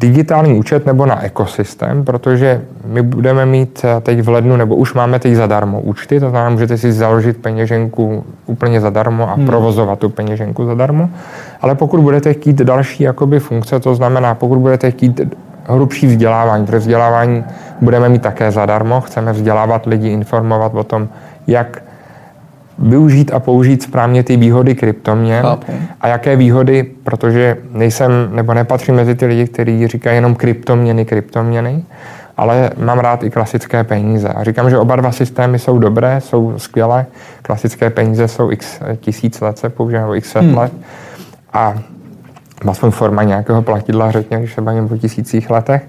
digitální 0.00 0.58
účet 0.58 0.86
nebo 0.86 1.06
na 1.06 1.22
ekosystém, 1.24 2.04
protože 2.04 2.62
my 2.86 3.02
budeme 3.02 3.46
mít 3.46 3.84
teď 4.02 4.20
v 4.20 4.28
lednu, 4.28 4.56
nebo 4.56 4.76
už 4.76 4.94
máme 4.94 5.18
teď 5.18 5.34
zadarmo 5.34 5.80
účty, 5.80 6.20
to 6.20 6.30
znamená, 6.30 6.50
můžete 6.50 6.78
si 6.78 6.92
založit 6.92 7.36
peněženku 7.36 8.24
úplně 8.46 8.80
zadarmo 8.80 9.30
a 9.30 9.34
hmm. 9.34 9.46
provozovat 9.46 9.98
tu 9.98 10.08
peněženku 10.08 10.64
zadarmo. 10.64 11.10
Ale 11.60 11.74
pokud 11.74 12.00
budete 12.00 12.32
chtít 12.32 12.56
další 12.56 13.02
jakoby 13.02 13.40
funkce, 13.40 13.80
to 13.80 13.94
znamená, 13.94 14.34
pokud 14.34 14.58
budete 14.58 14.90
chtít 14.90 15.20
hrubší 15.68 16.06
vzdělávání, 16.06 16.66
protože 16.66 16.78
vzdělávání 16.78 17.44
budeme 17.80 18.08
mít 18.08 18.22
také 18.22 18.50
zadarmo, 18.50 19.00
chceme 19.00 19.32
vzdělávat 19.32 19.86
lidi, 19.86 20.08
informovat 20.08 20.74
o 20.74 20.84
tom, 20.84 21.08
jak 21.46 21.82
využít 22.78 23.32
a 23.34 23.40
použít 23.40 23.82
správně 23.82 24.22
ty 24.22 24.36
výhody 24.36 24.74
kryptoměn 24.74 25.42
Chápu. 25.42 25.72
a 26.00 26.08
jaké 26.08 26.36
výhody, 26.36 26.82
protože 26.82 27.56
nejsem 27.72 28.10
nebo 28.32 28.54
nepatřím 28.54 28.94
mezi 28.94 29.14
ty 29.14 29.26
lidi, 29.26 29.46
kteří 29.46 29.86
říkají 29.86 30.16
jenom 30.16 30.34
kryptoměny, 30.34 31.04
kryptoměny, 31.04 31.84
ale 32.36 32.70
mám 32.76 32.98
rád 32.98 33.24
i 33.24 33.30
klasické 33.30 33.84
peníze. 33.84 34.28
A 34.28 34.44
říkám, 34.44 34.70
že 34.70 34.78
oba 34.78 34.96
dva 34.96 35.12
systémy 35.12 35.58
jsou 35.58 35.78
dobré, 35.78 36.20
jsou 36.20 36.54
skvělé. 36.56 37.06
Klasické 37.42 37.90
peníze 37.90 38.28
jsou 38.28 38.50
x 38.50 38.80
tisíc 39.00 39.40
let 39.40 39.58
se 39.58 39.68
používají, 39.68 40.18
x 40.18 40.30
set 40.30 40.44
hmm. 40.44 40.58
let. 40.58 40.72
A 41.52 41.74
aspoň 42.70 42.90
forma 42.90 43.22
nějakého 43.22 43.62
platidla, 43.62 44.10
řekněme, 44.10 44.42
když 44.42 44.54
se 44.54 44.60
bavíme 44.60 44.88
o 44.92 44.96
tisících 44.96 45.50
letech, 45.50 45.82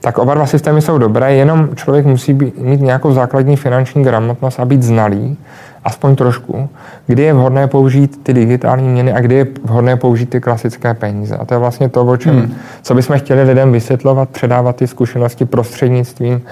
tak 0.00 0.18
oba 0.18 0.34
dva 0.34 0.46
systémy 0.46 0.82
jsou 0.82 0.98
dobré, 0.98 1.34
jenom 1.34 1.68
člověk 1.74 2.06
musí 2.06 2.34
být, 2.34 2.58
mít 2.58 2.80
nějakou 2.80 3.12
základní 3.12 3.56
finanční 3.56 4.02
gramotnost 4.02 4.60
a 4.60 4.64
být 4.64 4.82
znalý, 4.82 5.38
aspoň 5.84 6.16
trošku, 6.16 6.68
kdy 7.06 7.22
je 7.22 7.34
vhodné 7.34 7.66
použít 7.66 8.20
ty 8.22 8.34
digitální 8.34 8.88
měny 8.88 9.12
a 9.12 9.20
kdy 9.20 9.34
je 9.34 9.46
vhodné 9.64 9.96
použít 9.96 10.30
ty 10.30 10.40
klasické 10.40 10.94
peníze. 10.94 11.36
A 11.36 11.44
to 11.44 11.54
je 11.54 11.58
vlastně 11.58 11.88
to, 11.88 12.04
o 12.04 12.16
čem, 12.16 12.38
hmm. 12.38 12.54
co 12.82 12.94
bychom 12.94 13.18
chtěli 13.18 13.42
lidem 13.42 13.72
vysvětlovat, 13.72 14.28
předávat 14.28 14.76
ty 14.76 14.86
zkušenosti 14.86 15.44
prostřednictvím 15.44 16.42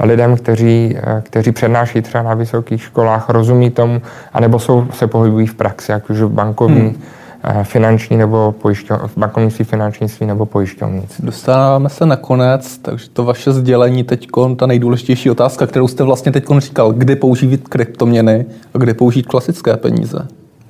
lidem, 0.00 0.36
kteří, 0.36 0.96
kteří 1.22 1.52
přednáší 1.52 2.02
třeba 2.02 2.24
na 2.24 2.34
vysokých 2.34 2.82
školách, 2.82 3.28
rozumí 3.28 3.70
tomu, 3.70 4.02
anebo 4.32 4.58
jsou, 4.58 4.86
se 4.92 5.06
pohybují 5.06 5.46
v 5.46 5.54
praxi, 5.54 5.92
jak 5.92 6.10
už 6.10 6.20
v 6.20 6.28
bankovní 6.28 6.80
hmm 6.80 7.02
finanční 7.62 8.16
nebo 8.16 8.54
pojišťo, 8.62 8.98
v 9.06 9.18
bankovnictví 9.18 9.64
finančnictví 9.64 10.26
nebo 10.26 10.46
pojišťovnictví. 10.46 11.26
Dostáváme 11.26 11.88
se 11.88 12.06
nakonec, 12.06 12.78
takže 12.78 13.08
to 13.10 13.24
vaše 13.24 13.52
sdělení 13.52 14.04
teď, 14.04 14.28
ta 14.56 14.66
nejdůležitější 14.66 15.30
otázka, 15.30 15.66
kterou 15.66 15.88
jste 15.88 16.04
vlastně 16.04 16.32
teď 16.32 16.44
říkal, 16.58 16.92
kdy 16.92 17.16
použít 17.16 17.68
kryptoměny 17.68 18.46
a 18.74 18.78
kdy 18.78 18.94
použít 18.94 19.26
klasické 19.26 19.76
peníze. 19.76 20.26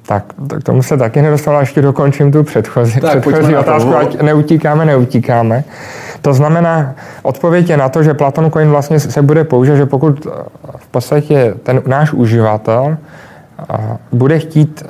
Tak, 0.06 0.24
tak 0.48 0.62
tomu 0.62 0.82
se 0.82 0.96
taky 0.96 1.22
nedostalo, 1.22 1.60
ještě 1.60 1.82
dokončím 1.82 2.32
tu 2.32 2.42
předchozí, 2.42 3.00
tak, 3.00 3.20
předchozí 3.20 3.56
otázku, 3.56 3.96
ať 3.96 4.20
neutíkáme, 4.22 4.84
neutíkáme. 4.84 5.64
To 6.22 6.34
znamená, 6.34 6.94
odpověď 7.22 7.70
je 7.70 7.76
na 7.76 7.88
to, 7.88 8.02
že 8.02 8.14
Platon 8.14 8.50
Coin 8.50 8.68
vlastně 8.68 9.00
se 9.00 9.22
bude 9.22 9.44
použít, 9.44 9.76
že 9.76 9.86
pokud 9.86 10.26
v 10.76 10.86
podstatě 10.86 11.54
ten 11.62 11.82
náš 11.86 12.12
uživatel 12.12 12.96
bude 14.12 14.38
chtít 14.38 14.84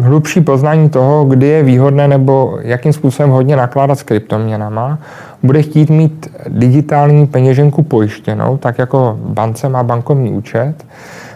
hlubší 0.00 0.40
poznání 0.40 0.90
toho, 0.90 1.24
kdy 1.24 1.46
je 1.46 1.62
výhodné 1.62 2.08
nebo 2.08 2.58
jakým 2.60 2.92
způsobem 2.92 3.30
hodně 3.30 3.56
nakládat 3.56 3.98
s 3.98 4.02
kryptoměnama, 4.02 4.98
bude 5.42 5.62
chtít 5.62 5.90
mít 5.90 6.30
digitální 6.48 7.26
peněženku 7.26 7.82
pojištěnou, 7.82 8.56
tak 8.56 8.78
jako 8.78 9.18
bance 9.24 9.68
má 9.68 9.82
bankovní 9.82 10.30
účet, 10.30 10.74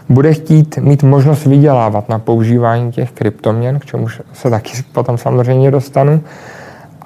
bude 0.09 0.35
chtít 0.35 0.79
mít 0.79 1.03
možnost 1.03 1.47
vydělávat 1.47 2.09
na 2.09 2.19
používání 2.19 2.93
těch 2.93 3.11
kryptoměn, 3.11 3.79
k 3.79 3.85
čemu 3.85 4.07
se 4.33 4.51
taky 4.51 4.73
potom 4.93 5.19
samozřejmě 5.19 5.71
dostanu, 5.71 6.21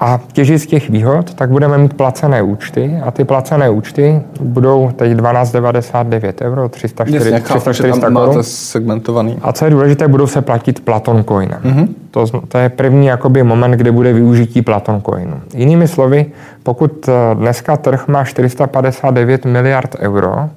a 0.01 0.19
těžit 0.33 0.59
z 0.59 0.67
těch 0.67 0.89
výhod, 0.89 1.33
tak 1.33 1.49
budeme 1.49 1.77
mít 1.77 1.93
placené 1.93 2.41
účty 2.41 2.99
a 3.03 3.11
ty 3.11 3.23
placené 3.23 3.69
účty 3.69 4.21
budou 4.39 4.91
teď 4.95 5.11
12,99 5.11 6.33
euro, 6.41 6.69
340, 6.69 7.31
Jasně, 7.31 7.41
340 7.41 8.01
korun. 8.01 8.43
segmentovaný. 8.43 9.37
A 9.41 9.53
co 9.53 9.65
je 9.65 9.71
důležité, 9.71 10.07
budou 10.07 10.27
se 10.27 10.41
platit 10.41 10.79
Platon 10.79 11.23
Coinem. 11.23 11.59
Mm-hmm. 11.63 11.87
To, 12.11 12.25
to 12.47 12.57
je 12.57 12.69
první 12.69 13.05
jakoby 13.07 13.43
moment, 13.43 13.71
kde 13.71 13.91
bude 13.91 14.13
využití 14.13 14.61
Platon 14.61 15.01
Coinu. 15.01 15.41
Jinými 15.55 15.87
slovy, 15.87 16.25
pokud 16.63 17.09
eh, 17.09 17.35
dneska 17.35 17.77
trh 17.77 18.07
má 18.07 18.25
459 18.25 19.45
miliard 19.45 19.95
euro, 19.99 20.49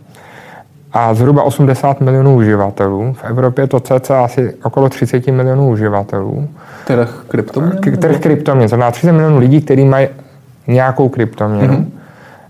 a 0.95 1.15
zhruba 1.15 1.43
80 1.43 2.01
milionů 2.01 2.37
uživatelů. 2.37 3.13
V 3.13 3.25
Evropě 3.25 3.63
je 3.63 3.67
to 3.67 3.81
cca 3.81 4.25
asi 4.25 4.55
okolo 4.65 4.89
30 4.89 5.27
milionů 5.27 5.71
uživatelů. 5.71 6.49
Trh 6.87 7.25
kryptoměn? 7.29 7.81
Trh 7.99 8.21
kryptoměn, 8.21 8.69
znamená 8.69 8.91
30 8.91 9.13
milionů 9.13 9.39
lidí, 9.39 9.61
kteří 9.61 9.85
mají 9.85 10.09
nějakou 10.67 11.09
kryptoměnu. 11.09 11.75
Mm-hmm. 11.75 11.87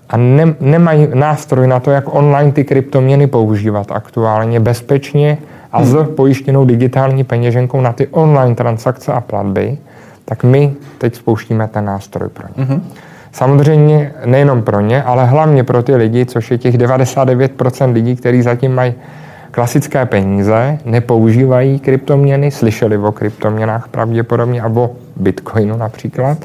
A 0.08 0.16
ne, 0.16 0.54
nemají 0.60 1.08
nástroj 1.14 1.66
na 1.66 1.80
to, 1.80 1.90
jak 1.90 2.14
online 2.14 2.52
ty 2.52 2.64
kryptoměny 2.64 3.26
používat 3.26 3.92
aktuálně 3.92 4.60
bezpečně 4.60 5.38
a 5.72 5.80
mm. 5.80 5.86
s 5.86 5.92
mhm. 5.94 6.06
pojištěnou 6.06 6.64
digitální 6.64 7.24
peněženkou 7.24 7.80
na 7.80 7.92
ty 7.92 8.06
online 8.06 8.54
transakce 8.54 9.12
a 9.12 9.20
platby, 9.20 9.78
tak 10.24 10.44
my 10.44 10.72
teď 10.98 11.14
spouštíme 11.14 11.68
ten 11.68 11.84
nástroj 11.84 12.28
pro 12.28 12.46
ně. 12.56 12.64
Mm-hmm. 12.64 12.80
Samozřejmě 13.34 14.12
nejenom 14.24 14.62
pro 14.62 14.80
ně, 14.80 15.02
ale 15.02 15.26
hlavně 15.26 15.64
pro 15.64 15.82
ty 15.82 15.94
lidi, 15.96 16.26
což 16.26 16.50
je 16.50 16.58
těch 16.58 16.74
99% 16.74 17.92
lidí, 17.92 18.16
kteří 18.16 18.42
zatím 18.42 18.74
mají 18.74 18.94
klasické 19.50 20.06
peníze, 20.06 20.78
nepoužívají 20.84 21.78
kryptoměny, 21.78 22.50
slyšeli 22.50 22.98
o 22.98 23.12
kryptoměnách 23.12 23.88
pravděpodobně, 23.88 24.62
nebo 24.62 24.96
bitcoinu 25.16 25.76
například, 25.76 26.38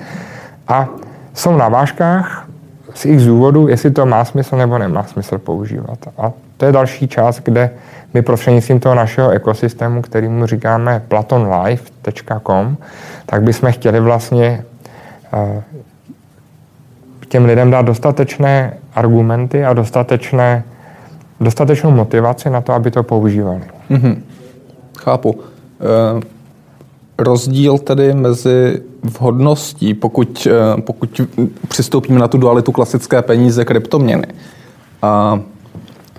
a 0.67 0.87
jsou 1.33 1.57
na 1.57 1.69
vážkách 1.69 2.47
z 2.93 3.05
jejich 3.05 3.25
důvodu, 3.25 3.67
jestli 3.67 3.91
to 3.91 4.05
má 4.05 4.25
smysl 4.25 4.57
nebo 4.57 4.77
nemá 4.77 5.03
smysl 5.03 5.37
používat. 5.37 5.99
A 6.17 6.31
to 6.57 6.65
je 6.65 6.71
další 6.71 7.07
část, 7.07 7.39
kde 7.43 7.69
my 8.13 8.21
prostřednictvím 8.21 8.79
toho 8.79 8.95
našeho 8.95 9.29
ekosystému, 9.29 10.01
kterýmu 10.01 10.45
říkáme 10.45 11.01
platonlife.com, 11.07 12.77
tak 13.25 13.43
bychom 13.43 13.71
chtěli 13.71 13.99
vlastně 13.99 14.63
eh, 15.33 15.63
těm 17.29 17.45
lidem 17.45 17.71
dát 17.71 17.81
dostatečné 17.81 18.77
argumenty 18.95 19.65
a 19.65 19.73
dostatečné, 19.73 20.63
dostatečnou 21.39 21.91
motivaci 21.91 22.49
na 22.49 22.61
to, 22.61 22.73
aby 22.73 22.91
to 22.91 23.03
používali. 23.03 23.61
Mm-hmm. 23.89 24.21
Chápu. 24.97 25.39
E, 25.79 26.39
rozdíl 27.19 27.77
tedy 27.77 28.13
mezi 28.13 28.81
vhodností, 29.03 29.93
pokud, 29.93 30.47
eh, 30.51 30.81
pokud 30.81 31.21
přistoupíme 31.67 32.19
na 32.19 32.27
tu 32.27 32.37
dualitu 32.37 32.71
klasické 32.71 33.21
peníze, 33.21 33.65
kryptoměny. 33.65 34.27
A 35.01 35.39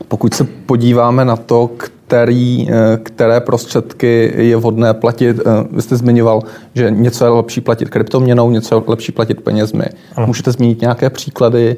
pokud 0.09 0.35
se 0.35 0.45
podíváme 0.45 1.25
na 1.25 1.37
to, 1.37 1.71
který, 2.11 2.69
eh, 2.71 2.97
které 3.03 3.41
prostředky 3.41 4.33
je 4.37 4.57
vhodné 4.57 4.95
platit, 4.95 5.37
eh, 5.39 5.43
vy 5.73 5.83
jste 5.83 5.97
zmiňoval, 5.97 6.43
že 6.75 6.91
něco 6.91 7.25
je 7.25 7.31
lepší 7.31 7.61
platit 7.61 7.89
kryptoměnou, 7.89 8.51
něco 8.51 8.75
je 8.75 8.83
lepší 8.87 9.13
platit 9.13 9.41
penězmi. 9.41 9.85
Ano. 10.17 10.27
Můžete 10.27 10.53
zmínit 10.53 10.81
nějaké 10.81 11.11
příklady 11.11 11.77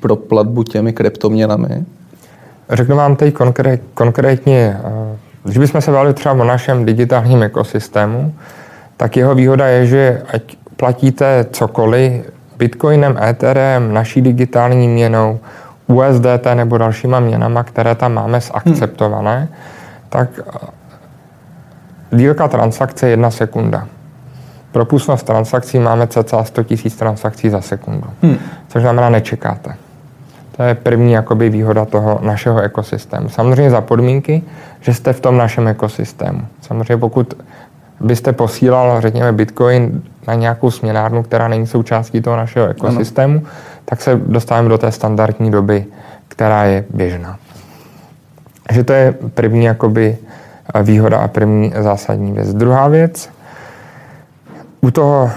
pro 0.00 0.16
platbu 0.16 0.62
těmi 0.62 0.92
kryptoměnami? 0.92 1.84
Řeknu 2.70 2.96
vám 2.96 3.16
teď 3.16 3.34
konkrét, 3.34 3.82
konkrétně, 3.94 4.80
když 5.44 5.58
bychom 5.58 5.80
se 5.80 5.90
bavili 5.90 6.14
třeba 6.14 6.34
o 6.34 6.44
našem 6.44 6.84
digitálním 6.84 7.42
ekosystému, 7.42 8.34
tak 8.96 9.16
jeho 9.16 9.34
výhoda 9.34 9.66
je, 9.66 9.86
že 9.86 10.22
ať 10.28 10.42
platíte 10.76 11.46
cokoliv 11.50 12.12
Bitcoinem, 12.58 13.18
Etherem, 13.22 13.94
naší 13.94 14.22
digitální 14.22 14.88
měnou, 14.88 15.38
USDT 15.86 16.46
nebo 16.54 16.78
dalšíma 16.78 17.20
měnama, 17.20 17.64
které 17.64 17.94
tam 17.94 18.14
máme 18.14 18.40
zakceptované, 18.40 19.36
hmm. 19.36 19.48
tak 20.08 20.28
eh, 20.38 22.16
dílka 22.16 22.48
transakce 22.48 23.06
je 23.06 23.10
jedna 23.10 23.30
sekunda. 23.30 23.86
Propustnost 24.72 25.26
transakcí 25.26 25.78
máme 25.78 26.06
cca 26.06 26.44
100 26.44 26.62
000 26.70 26.82
transakcí 26.98 27.50
za 27.50 27.60
sekundu, 27.60 28.08
hmm. 28.22 28.38
což 28.68 28.82
znamená 28.82 29.10
nečekáte. 29.10 29.74
To 30.56 30.62
je 30.62 30.74
první 30.74 31.12
jakoby, 31.12 31.48
výhoda 31.50 31.84
toho 31.84 32.18
našeho 32.22 32.60
ekosystému. 32.60 33.28
Samozřejmě 33.28 33.70
za 33.70 33.80
podmínky, 33.80 34.42
že 34.80 34.94
jste 34.94 35.12
v 35.12 35.20
tom 35.20 35.36
našem 35.36 35.68
ekosystému. 35.68 36.40
Samozřejmě 36.60 36.96
pokud 36.96 37.34
byste 38.00 38.32
posílal, 38.32 39.00
řekněme, 39.00 39.32
Bitcoin 39.32 40.02
na 40.28 40.34
nějakou 40.34 40.70
směnárnu, 40.70 41.22
která 41.22 41.48
není 41.48 41.66
součástí 41.66 42.20
toho 42.20 42.36
našeho 42.36 42.68
ekosystému, 42.68 43.38
ano. 43.38 43.46
Tak 43.88 44.02
se 44.02 44.20
dostáváme 44.26 44.68
do 44.68 44.78
té 44.78 44.92
standardní 44.92 45.50
doby, 45.50 45.86
která 46.28 46.64
je 46.64 46.84
běžná. 46.90 47.38
Takže 48.66 48.84
to 48.84 48.92
je 48.92 49.14
první 49.34 49.64
jakoby 49.64 50.18
výhoda 50.82 51.18
a 51.18 51.28
první 51.28 51.72
zásadní 51.78 52.32
věc. 52.32 52.54
Druhá 52.54 52.88
věc, 52.88 53.30
u 54.80 54.90
toho 54.90 55.30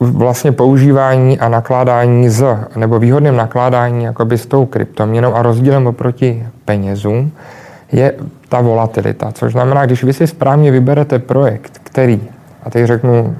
vlastně 0.00 0.52
používání 0.52 1.38
a 1.38 1.48
nakládání 1.48 2.28
z, 2.28 2.44
nebo 2.76 2.98
výhodným 2.98 3.36
nakládání 3.36 4.04
jakoby 4.04 4.38
s 4.38 4.46
tou 4.46 4.66
kryptoměnou 4.66 5.34
a 5.34 5.42
rozdílem 5.42 5.86
oproti 5.86 6.46
penězům 6.64 7.32
je 7.92 8.14
ta 8.48 8.60
volatilita. 8.60 9.32
Což 9.32 9.52
znamená, 9.52 9.86
když 9.86 10.04
vy 10.04 10.12
si 10.12 10.26
správně 10.26 10.70
vyberete 10.70 11.18
projekt, 11.18 11.80
který, 11.82 12.22
a 12.62 12.70
teď 12.70 12.84
řeknu 12.84 13.36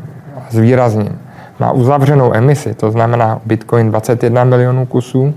zvýrazním, 0.50 1.18
má 1.60 1.72
uzavřenou 1.72 2.34
emisi, 2.34 2.74
to 2.74 2.90
znamená 2.90 3.40
Bitcoin 3.44 3.90
21 3.90 4.44
milionů 4.44 4.86
kusů, 4.86 5.34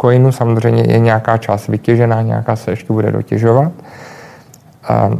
coinu 0.00 0.32
samozřejmě 0.32 0.82
je 0.82 0.98
nějaká 0.98 1.36
část 1.36 1.68
vytěžená, 1.68 2.22
nějaká 2.22 2.56
se 2.56 2.70
ještě 2.70 2.92
bude 2.92 3.12
dotěžovat. 3.12 3.72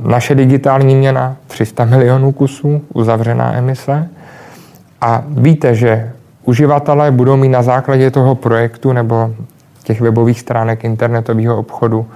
Naše 0.02 0.34
digitální 0.34 0.94
měna 0.94 1.36
300 1.46 1.84
milionů 1.84 2.32
kusů, 2.32 2.80
uzavřená 2.94 3.54
emise. 3.54 4.08
A 5.00 5.22
víte, 5.28 5.74
že 5.74 6.10
uživatelé 6.44 7.10
budou 7.10 7.36
mít 7.36 7.48
na 7.48 7.62
základě 7.62 8.10
toho 8.10 8.34
projektu 8.34 8.92
nebo 8.92 9.30
těch 9.84 10.00
webových 10.00 10.40
stránek 10.40 10.84
internetového 10.84 11.56
obchodu 11.56 12.06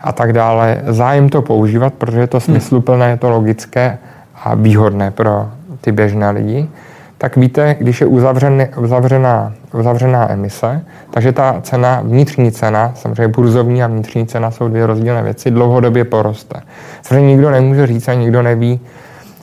a 0.00 0.12
tak 0.12 0.32
dále 0.32 0.82
zájem 0.86 1.28
to 1.28 1.42
používat, 1.42 1.94
protože 1.94 2.20
je 2.20 2.26
to 2.26 2.40
smysluplné, 2.40 3.10
je 3.10 3.16
to 3.16 3.30
logické 3.30 3.98
a 4.44 4.54
výhodné 4.54 5.10
pro 5.10 5.48
ty 5.80 5.92
běžné 5.92 6.30
lidi, 6.30 6.68
tak 7.18 7.36
víte, 7.36 7.76
když 7.80 8.00
je 8.00 8.06
uzavřený, 8.06 8.66
uzavřená, 8.76 9.52
uzavřená 9.72 10.32
emise, 10.32 10.80
takže 11.10 11.32
ta 11.32 11.60
cena, 11.62 12.00
vnitřní 12.04 12.52
cena, 12.52 12.92
samozřejmě 12.94 13.28
burzovní 13.28 13.82
a 13.82 13.86
vnitřní 13.86 14.26
cena 14.26 14.50
jsou 14.50 14.68
dvě 14.68 14.86
rozdílné 14.86 15.22
věci, 15.22 15.50
dlouhodobě 15.50 16.04
poroste. 16.04 16.60
Samozřejmě 17.02 17.26
nikdo 17.26 17.50
nemůže 17.50 17.86
říct 17.86 18.08
a 18.08 18.14
nikdo 18.14 18.42
neví, 18.42 18.80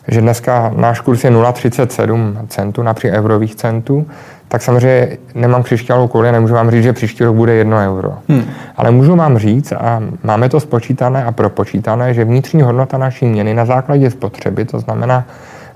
že 0.07 0.21
dneska 0.21 0.71
náš 0.75 0.99
kurz 0.99 1.23
je 1.23 1.31
0,37 1.31 2.47
centů, 2.47 2.83
například 2.83 3.17
eurových 3.17 3.55
centů, 3.55 4.07
tak 4.47 4.61
samozřejmě 4.61 5.17
nemám 5.35 5.63
křišťálovou 5.63 6.07
kouli, 6.07 6.31
nemůžu 6.31 6.53
vám 6.53 6.71
říct, 6.71 6.83
že 6.83 6.93
příští 6.93 7.23
rok 7.23 7.35
bude 7.35 7.53
1 7.53 7.85
euro. 7.85 8.13
Hmm. 8.29 8.43
Ale 8.77 8.91
můžu 8.91 9.15
vám 9.15 9.38
říct, 9.38 9.71
a 9.71 10.01
máme 10.23 10.49
to 10.49 10.59
spočítané 10.59 11.25
a 11.25 11.31
propočítané, 11.31 12.13
že 12.13 12.25
vnitřní 12.25 12.61
hodnota 12.61 12.97
naší 12.97 13.25
měny 13.25 13.53
na 13.53 13.65
základě 13.65 14.11
spotřeby, 14.11 14.65
to 14.65 14.79
znamená, 14.79 15.25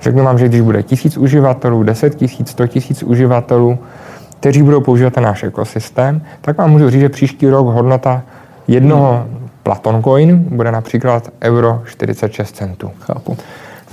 řeknu 0.02 0.24
vám, 0.24 0.38
že 0.38 0.48
když 0.48 0.62
bude 0.62 0.84
tisíc 0.84 1.18
uživatelů, 1.18 1.84
10 1.84 2.16
tisíc, 2.16 2.50
100 2.50 2.68
tisíc 2.68 3.04
uživatelů, 3.04 3.80
kteří 4.40 4.64
budou 4.64 4.82
používat 4.82 5.14
ten 5.14 5.24
náš 5.24 5.44
ekosystém, 5.44 6.22
tak 6.42 6.58
vám 6.58 6.72
můžu 6.72 6.90
říct, 6.90 7.02
že 7.02 7.10
příští 7.10 7.50
rok 7.50 7.68
hodnota 7.68 8.22
jednoho. 8.68 9.26
Platon 9.64 10.04
Coin 10.04 10.46
bude 10.50 10.72
například 10.72 11.30
euro 11.42 11.82
46 11.86 12.56
centů. 12.56 12.92
Chápu. 13.00 13.38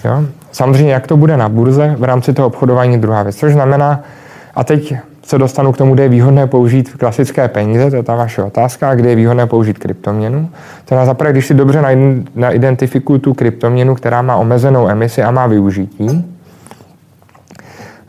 Jo? 0.04 0.22
Samozřejmě, 0.52 0.92
jak 0.92 1.06
to 1.06 1.16
bude 1.16 1.36
na 1.36 1.48
burze 1.48 1.94
v 1.98 2.04
rámci 2.04 2.32
toho 2.32 2.48
obchodování 2.48 2.98
druhá 2.98 3.22
věc, 3.22 3.36
což 3.36 3.52
znamená, 3.52 4.00
a 4.54 4.64
teď 4.64 4.94
se 5.26 5.38
dostanu 5.38 5.72
k 5.72 5.76
tomu, 5.76 5.94
kde 5.94 6.02
je 6.02 6.08
výhodné 6.08 6.46
použít 6.46 6.92
klasické 6.92 7.48
peníze, 7.48 7.90
to 7.90 7.96
je 7.96 8.02
ta 8.02 8.14
vaše 8.14 8.42
otázka, 8.42 8.94
kde 8.94 9.10
je 9.10 9.16
výhodné 9.16 9.46
použít 9.46 9.78
kryptoměnu. 9.78 10.50
To 10.84 10.94
je 10.94 11.06
zaprvé, 11.06 11.32
když 11.32 11.46
si 11.46 11.54
dobře 11.54 11.82
naidentifikuju 12.34 13.18
tu 13.18 13.34
kryptoměnu, 13.34 13.94
která 13.94 14.22
má 14.22 14.36
omezenou 14.36 14.88
emisi 14.88 15.22
a 15.22 15.30
má 15.30 15.46
využití, 15.46 16.34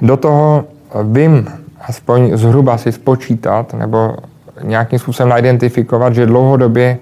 do 0.01 0.17
toho 0.17 0.65
vím 1.03 1.47
aspoň 1.81 2.37
zhruba 2.37 2.77
si 2.77 2.91
spočítat 2.91 3.73
nebo 3.73 4.15
nějakým 4.63 4.99
způsobem 4.99 5.29
naidentifikovat, 5.29 6.13
že 6.13 6.25
dlouhodobě 6.25 6.97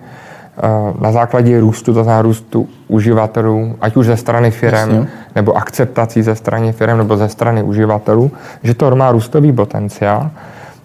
Eh, 0.57 0.93
na 0.99 1.11
základě 1.11 1.59
růstu, 1.59 1.93
to 1.93 2.03
znamená 2.03 2.21
růstu 2.21 2.69
uživatelů, 2.87 3.75
ať 3.81 3.95
už 3.95 4.05
ze 4.05 4.17
strany 4.17 4.51
firm, 4.51 5.07
nebo 5.35 5.57
akceptací 5.57 6.23
ze 6.23 6.35
strany 6.35 6.71
firm, 6.71 6.97
nebo 6.97 7.17
ze 7.17 7.29
strany 7.29 7.63
uživatelů, 7.63 8.31
že 8.63 8.73
to 8.73 8.95
má 8.95 9.11
růstový 9.11 9.53
potenciál, 9.53 10.31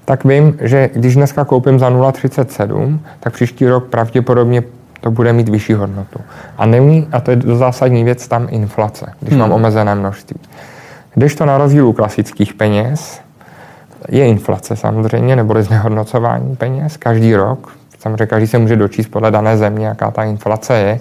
tak 0.04 0.24
vím, 0.24 0.58
že 0.60 0.90
když 0.94 1.14
dneska 1.14 1.44
koupím 1.44 1.78
za 1.78 1.90
0,37, 1.90 2.98
tak 3.20 3.32
příští 3.32 3.68
rok 3.68 3.84
pravděpodobně 3.84 4.62
to 5.00 5.10
bude 5.10 5.32
mít 5.32 5.48
vyšší 5.48 5.72
hodnotu. 5.72 6.20
A 6.58 6.66
není, 6.66 7.08
a 7.12 7.20
to 7.20 7.30
je 7.30 7.38
zásadní 7.54 8.04
věc, 8.04 8.28
tam 8.28 8.46
inflace, 8.50 9.12
když 9.20 9.32
hmm. 9.32 9.40
mám 9.40 9.52
omezené 9.52 9.94
množství. 9.94 10.40
Když 11.14 11.34
to 11.34 11.46
na 11.46 11.58
rozdíl 11.58 11.86
u 11.86 11.92
klasických 11.92 12.54
peněz, 12.54 13.20
je 14.08 14.26
inflace 14.26 14.76
samozřejmě, 14.76 15.36
neboli 15.36 15.62
znehodnocování 15.62 16.56
peněz 16.56 16.96
každý 16.96 17.36
rok, 17.36 17.72
Samozřejmě 18.00 18.26
každý 18.26 18.46
se 18.46 18.58
může 18.58 18.76
dočíst 18.76 19.10
podle 19.10 19.30
dané 19.30 19.56
země, 19.56 19.86
jaká 19.86 20.10
ta 20.10 20.24
inflace 20.24 20.74
je, 20.74 21.00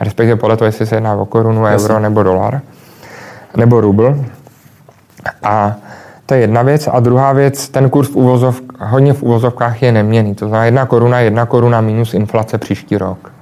respektive 0.00 0.36
podle 0.36 0.56
toho, 0.56 0.66
jestli 0.66 0.86
se 0.86 0.96
jedná 0.96 1.14
o 1.14 1.26
korunu, 1.26 1.66
Jasně. 1.66 1.88
euro 1.88 2.00
nebo 2.00 2.22
dolar, 2.22 2.60
nebo 3.56 3.80
rubl. 3.80 4.24
A 5.42 5.76
to 6.26 6.34
je 6.34 6.40
jedna 6.40 6.62
věc. 6.62 6.88
A 6.92 7.00
druhá 7.00 7.32
věc, 7.32 7.68
ten 7.68 7.90
kurz 7.90 8.08
v 8.08 8.16
uvozov, 8.16 8.60
hodně 8.78 9.12
v 9.12 9.22
uvozovkách 9.22 9.82
je 9.82 9.92
neměný. 9.92 10.34
To 10.34 10.48
znamená 10.48 10.64
jedna 10.64 10.86
koruna, 10.86 11.20
jedna 11.20 11.46
koruna 11.46 11.80
minus 11.80 12.14
inflace 12.14 12.58
příští 12.58 12.96
rok. 12.96 13.32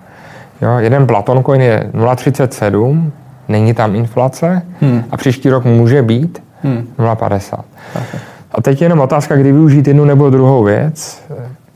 Jo, 0.62 0.78
jeden 0.78 1.06
Platon 1.06 1.44
coin 1.44 1.60
je 1.60 1.90
0,37, 1.94 3.10
není 3.48 3.74
tam 3.74 3.94
inflace 3.94 4.62
hmm. 4.80 5.04
a 5.10 5.16
příští 5.16 5.50
rok 5.50 5.64
může 5.64 6.02
být 6.02 6.42
hmm. 6.62 6.86
0,50. 6.98 7.58
Okay. 7.90 8.20
A 8.52 8.62
teď 8.62 8.80
je 8.80 8.84
jenom 8.84 9.00
otázka, 9.00 9.36
kdy 9.36 9.52
využít 9.52 9.86
jednu 9.86 10.04
nebo 10.04 10.30
druhou 10.30 10.64
věc. 10.64 11.22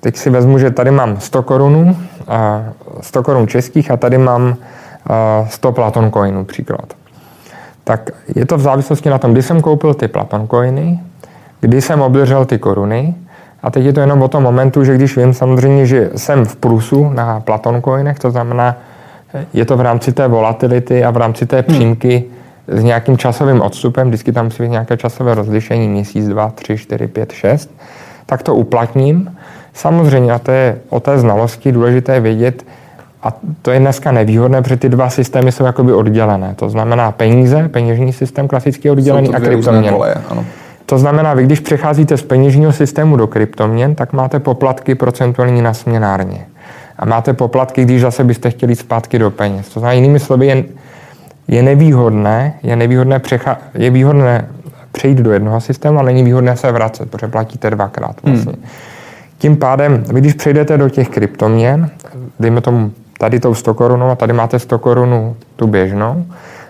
Teď 0.01 0.16
si 0.16 0.31
vezmu, 0.31 0.59
že 0.59 0.71
tady 0.71 0.90
mám 0.90 1.21
100 1.21 1.42
korunů, 1.42 1.97
100 3.01 3.23
korun 3.23 3.49
českých 3.49 3.90
a 3.90 3.97
tady 3.97 4.18
mám 4.18 4.57
100 5.49 5.73
Platon 5.73 6.12
coinů 6.12 6.45
příklad. 6.45 6.92
Tak 7.85 8.11
je 8.37 8.47
to 8.47 8.57
v 8.57 8.61
závislosti 8.61 9.11
na 9.11 9.18
tom, 9.18 9.33
kdy 9.33 9.42
jsem 9.42 9.61
koupil 9.61 9.95
ty 9.95 10.09
Platon 10.09 10.49
coiny, 10.49 11.01
kdy 11.61 11.81
jsem 11.81 12.01
obdržel 12.01 12.45
ty 12.45 12.59
koruny 12.59 13.14
a 13.62 13.71
teď 13.71 13.85
je 13.85 13.92
to 13.92 14.01
jenom 14.01 14.23
o 14.23 14.29
tom 14.29 14.42
momentu, 14.42 14.85
že 14.85 14.95
když 14.95 15.16
vím 15.16 15.35
samozřejmě, 15.35 15.87
že 15.87 16.11
jsem 16.16 16.45
v 16.45 16.57
plusu 16.57 17.11
na 17.11 17.40
Platon 17.40 17.83
coinech, 17.83 18.18
to 18.18 18.31
znamená, 18.31 18.77
je 19.53 19.64
to 19.64 19.77
v 19.77 19.81
rámci 19.81 20.12
té 20.12 20.29
volatility 20.29 21.05
a 21.05 21.11
v 21.11 21.16
rámci 21.16 21.47
té 21.47 21.57
hmm. 21.57 21.64
přímky 21.64 22.25
hmm. 22.68 22.79
s 22.79 22.85
nějakým 22.85 23.18
časovým 23.18 23.61
odstupem, 23.61 24.09
vždycky 24.09 24.33
tam 24.33 24.45
musí 24.45 24.62
být 24.62 24.68
nějaké 24.68 24.97
časové 24.97 25.35
rozlišení, 25.35 25.88
měsíc, 25.88 26.29
dva, 26.29 26.51
tři, 26.51 26.79
čtyři, 26.79 27.07
pět, 27.07 27.33
šest, 27.33 27.71
tak 28.27 28.42
to 28.42 28.55
uplatním 28.55 29.31
Samozřejmě, 29.75 30.33
a 30.33 30.38
to 30.38 30.51
je 30.51 30.79
o 30.88 31.01
té 31.01 31.18
znalosti 31.18 31.73
důležité 31.73 32.21
vědět, 32.21 32.66
a 33.23 33.33
to 33.63 33.71
je 33.71 33.79
dneska 33.79 34.13
nevýhodné, 34.13 34.63
protože 34.63 34.77
ty 34.77 34.89
dva 34.89 35.11
systémy 35.11 35.53
jsou 35.53 35.65
jakoby 35.65 35.93
oddělené. 35.93 36.55
To 36.55 36.69
znamená 36.69 37.13
peníze, 37.13 37.69
peněžní 37.69 38.13
systém 38.13 38.49
klasicky 38.49 38.91
oddělený 38.91 39.35
a 39.35 39.41
kryptoměny. 39.41 39.99
To 40.87 40.99
znamená, 40.99 41.35
vy 41.35 41.43
když 41.43 41.61
přecházíte 41.61 42.17
z 42.17 42.23
peněžního 42.23 42.73
systému 42.73 43.17
do 43.17 43.27
kryptoměn, 43.27 43.95
tak 43.95 44.13
máte 44.13 44.41
poplatky 44.41 44.95
procentuální 44.95 45.63
na 45.63 45.75
směnárně. 45.75 46.47
A 46.99 47.07
máte 47.07 47.33
poplatky, 47.33 47.85
když 47.85 48.01
zase 48.01 48.25
byste 48.25 48.51
chtěli 48.51 48.77
zpátky 48.77 49.19
do 49.19 49.31
peněz. 49.31 49.69
To 49.69 49.81
znamená, 49.81 49.93
jinými 49.93 50.21
slovy, 50.21 50.47
jen 50.47 50.65
je 51.49 51.63
nevýhodné, 51.63 52.55
je 52.63 52.77
nevýhodné, 52.77 53.19
přecha- 53.19 53.57
je 53.75 53.91
výhodné 53.91 54.49
přejít 54.93 55.19
do 55.19 55.33
jednoho 55.33 55.61
systému 55.61 55.99
a 55.99 56.03
není 56.03 56.23
výhodné 56.23 56.57
se 56.57 56.73
vracet, 56.73 57.11
protože 57.11 57.29
platíte 57.29 57.71
dvakrát 57.71 58.17
vlastně. 58.23 58.53
Hmm. 58.53 58.65
Tím 59.39 59.57
pádem, 59.57 60.05
vy 60.13 60.21
když 60.21 60.35
přejdete 60.35 60.79
do 60.79 60.89
těch 60.89 61.09
kryptoměn, 61.09 61.91
dejme 62.41 62.61
tomu 62.61 62.91
tady 63.23 63.41
tou 63.41 63.55
100 63.55 63.75
korunou 63.75 64.11
a 64.11 64.15
tady 64.15 64.33
máte 64.33 64.59
100 64.59 64.79
korunu 64.79 65.37
tu 65.57 65.67
běžnou 65.67 66.25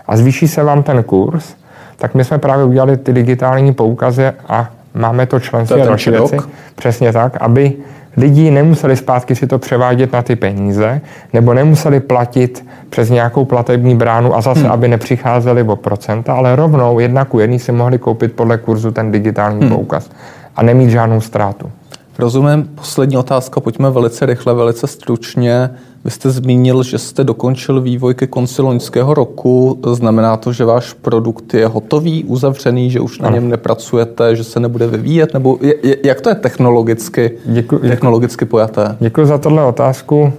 a 0.06 0.16
zvýší 0.16 0.48
se 0.48 0.64
vám 0.64 0.82
ten 0.82 1.02
kurz, 1.02 1.54
tak 1.96 2.14
my 2.14 2.24
jsme 2.24 2.38
právě 2.38 2.64
udělali 2.64 2.96
ty 2.96 3.12
digitální 3.12 3.74
poukazy 3.74 4.26
a 4.48 4.70
máme 4.94 5.26
to 5.26 5.40
členství 5.40 5.76
to 5.76 5.82
a 5.82 5.86
další 5.86 6.10
věci. 6.10 6.36
Přesně 6.74 7.12
tak, 7.12 7.36
aby 7.40 7.72
lidi 8.16 8.50
nemuseli 8.50 8.96
zpátky 8.96 9.34
si 9.34 9.46
to 9.46 9.58
převádět 9.58 10.12
na 10.12 10.22
ty 10.22 10.36
peníze, 10.36 11.00
nebo 11.32 11.54
nemuseli 11.54 12.00
platit 12.00 12.66
přes 12.90 13.10
nějakou 13.10 13.44
platební 13.44 13.96
bránu 13.96 14.36
a 14.36 14.40
zase, 14.40 14.60
hmm. 14.60 14.72
aby 14.72 14.88
nepřicházeli 14.88 15.62
o 15.62 15.76
procenta, 15.76 16.34
ale 16.34 16.56
rovnou 16.56 16.98
jedna 16.98 17.24
ku 17.24 17.40
jedný 17.40 17.58
si 17.58 17.72
mohli 17.72 17.98
koupit 17.98 18.32
podle 18.32 18.58
kurzu 18.58 18.90
ten 18.90 19.12
digitální 19.12 19.60
hmm. 19.60 19.68
poukaz 19.68 20.10
a 20.56 20.62
nemít 20.62 20.90
žádnou 20.90 21.20
ztrátu. 21.20 21.70
Rozumím. 22.18 22.70
Poslední 22.74 23.16
otázka, 23.16 23.60
pojďme 23.60 23.90
velice 23.90 24.26
rychle, 24.26 24.54
velice 24.54 24.86
stručně. 24.86 25.70
Vy 26.04 26.10
jste 26.10 26.30
zmínil, 26.30 26.82
že 26.82 26.98
jste 26.98 27.24
dokončil 27.24 27.80
vývoj 27.80 28.14
ke 28.14 28.26
konci 28.26 28.62
loňského 28.62 29.14
roku. 29.14 29.78
Znamená 29.92 30.36
to, 30.36 30.52
že 30.52 30.64
váš 30.64 30.92
produkt 30.92 31.54
je 31.54 31.66
hotový, 31.66 32.24
uzavřený, 32.24 32.90
že 32.90 33.00
už 33.00 33.18
na 33.18 33.30
něm 33.30 33.48
nepracujete, 33.48 34.36
že 34.36 34.44
se 34.44 34.60
nebude 34.60 34.86
vyvíjet? 34.86 35.34
Nebo 35.34 35.58
je, 35.60 35.96
jak 36.04 36.20
to 36.20 36.28
je 36.28 36.34
technologicky, 36.34 37.32
děkuji, 37.44 37.78
technologicky 37.78 38.44
pojaté? 38.44 38.96
Děkuji 39.00 39.26
za 39.26 39.38
tohle 39.38 39.64
otázku. 39.64 40.32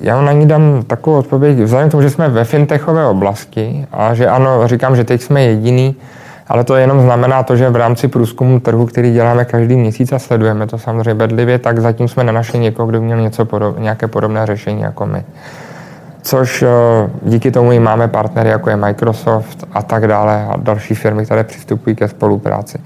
Já 0.00 0.22
na 0.22 0.32
ní 0.32 0.46
dám 0.46 0.84
takovou 0.86 1.18
odpověď. 1.18 1.58
Vzhledem 1.58 1.88
k 1.88 1.92
tomu, 1.92 2.02
že 2.02 2.10
jsme 2.10 2.28
ve 2.28 2.44
fintechové 2.44 3.06
oblasti 3.06 3.86
a 3.92 4.14
že 4.14 4.28
ano, 4.28 4.68
říkám, 4.68 4.96
že 4.96 5.04
teď 5.04 5.22
jsme 5.22 5.42
jediný, 5.42 5.94
ale 6.48 6.64
to 6.64 6.76
jenom 6.76 7.00
znamená 7.00 7.42
to, 7.42 7.56
že 7.56 7.70
v 7.70 7.76
rámci 7.76 8.08
průzkumu 8.08 8.60
trhu, 8.60 8.86
který 8.86 9.12
děláme 9.12 9.44
každý 9.44 9.76
měsíc 9.76 10.12
a 10.12 10.18
sledujeme 10.18 10.66
to 10.66 10.78
samozřejmě 10.78 11.14
bedlivě, 11.14 11.58
tak 11.58 11.78
zatím 11.78 12.08
jsme 12.08 12.24
nenašli 12.24 12.58
někoho, 12.58 12.88
kdo 12.88 13.02
měl 13.02 13.20
něco 13.20 13.44
podob, 13.44 13.78
nějaké 13.78 14.06
podobné 14.06 14.46
řešení 14.46 14.80
jako 14.80 15.06
my. 15.06 15.24
Což 16.22 16.62
eh, 16.62 16.68
díky 17.22 17.50
tomu 17.50 17.72
i 17.72 17.80
máme 17.80 18.08
partnery, 18.08 18.48
jako 18.48 18.70
je 18.70 18.76
Microsoft 18.76 19.66
a 19.72 19.82
tak 19.82 20.06
dále 20.06 20.46
a 20.50 20.56
další 20.56 20.94
firmy, 20.94 21.24
které 21.24 21.44
přistupují 21.44 21.96
ke 21.96 22.08
spolupráci. 22.08 22.78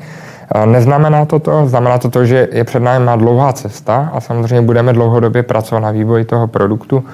Eh, 0.55 0.66
neznamená 0.66 1.25
to 1.25 1.38
to, 1.38 1.66
znamená 1.66 1.98
to 1.98 2.11
to, 2.11 2.25
že 2.25 2.48
je 2.53 2.64
před 2.64 2.81
námi 2.81 3.11
dlouhá 3.16 3.53
cesta 3.53 4.11
a 4.12 4.20
samozřejmě 4.20 4.62
budeme 4.62 4.92
dlouhodobě 4.92 5.42
pracovat 5.42 5.81
na 5.81 5.90
vývoji 5.90 6.25
toho 6.25 6.46
produktu, 6.46 7.05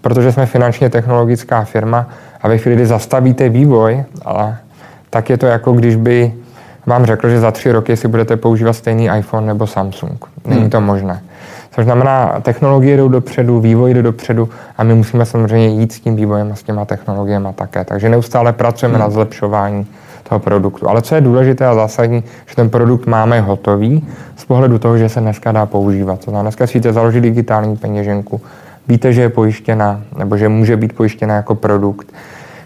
protože 0.00 0.32
jsme 0.32 0.46
finančně 0.46 0.90
technologická 0.90 1.64
firma 1.64 2.06
a 2.42 2.48
ve 2.48 2.58
chvíli, 2.58 2.76
kdy 2.76 2.86
zastavíte 2.86 3.48
vývoj, 3.48 4.04
tak 5.10 5.30
je 5.30 5.38
to 5.38 5.46
jako 5.46 5.72
když 5.72 5.96
by 5.96 6.32
vám 6.86 7.06
řekl, 7.06 7.28
že 7.28 7.40
za 7.40 7.50
tři 7.50 7.72
roky 7.72 7.96
si 7.96 8.08
budete 8.08 8.36
používat 8.36 8.72
stejný 8.72 9.08
iPhone 9.18 9.46
nebo 9.46 9.66
Samsung. 9.66 10.24
Není 10.46 10.60
hmm. 10.60 10.70
to 10.70 10.80
možné. 10.80 11.22
Což 11.70 11.84
znamená, 11.84 12.40
technologie 12.42 12.96
jdou 12.96 13.08
dopředu, 13.08 13.60
vývoj 13.60 13.94
jde 13.94 14.02
dopředu 14.02 14.48
a 14.76 14.84
my 14.84 14.94
musíme 14.94 15.24
samozřejmě 15.24 15.68
jít 15.68 15.92
s 15.92 16.00
tím 16.00 16.16
vývojem 16.16 16.52
a 16.52 16.54
s 16.54 16.62
těma 16.62 16.84
technologiemi 16.84 17.48
také. 17.54 17.84
Takže 17.84 18.08
neustále 18.08 18.52
pracujeme 18.52 18.94
hmm. 18.94 19.00
na 19.00 19.10
zlepšování 19.10 19.86
toho 20.28 20.38
produktu. 20.38 20.88
Ale 20.88 21.02
co 21.02 21.14
je 21.14 21.20
důležité 21.20 21.66
a 21.66 21.74
zásadní, 21.74 22.24
že 22.46 22.56
ten 22.56 22.70
produkt 22.70 23.06
máme 23.06 23.40
hotový 23.40 24.08
z 24.36 24.44
pohledu 24.44 24.78
toho, 24.78 24.98
že 24.98 25.08
se 25.08 25.20
dneska 25.20 25.52
dá 25.52 25.66
používat. 25.66 26.24
To 26.24 26.30
znamená, 26.30 26.42
dneska 26.42 26.66
si 26.66 26.80
založit 26.90 27.20
digitální 27.20 27.76
peněženku, 27.76 28.40
víte, 28.88 29.12
že 29.12 29.22
je 29.22 29.28
pojištěna, 29.28 30.00
nebo 30.18 30.36
že 30.36 30.48
může 30.48 30.76
být 30.76 30.92
pojištěna 30.92 31.34
jako 31.34 31.54
produkt 31.54 32.12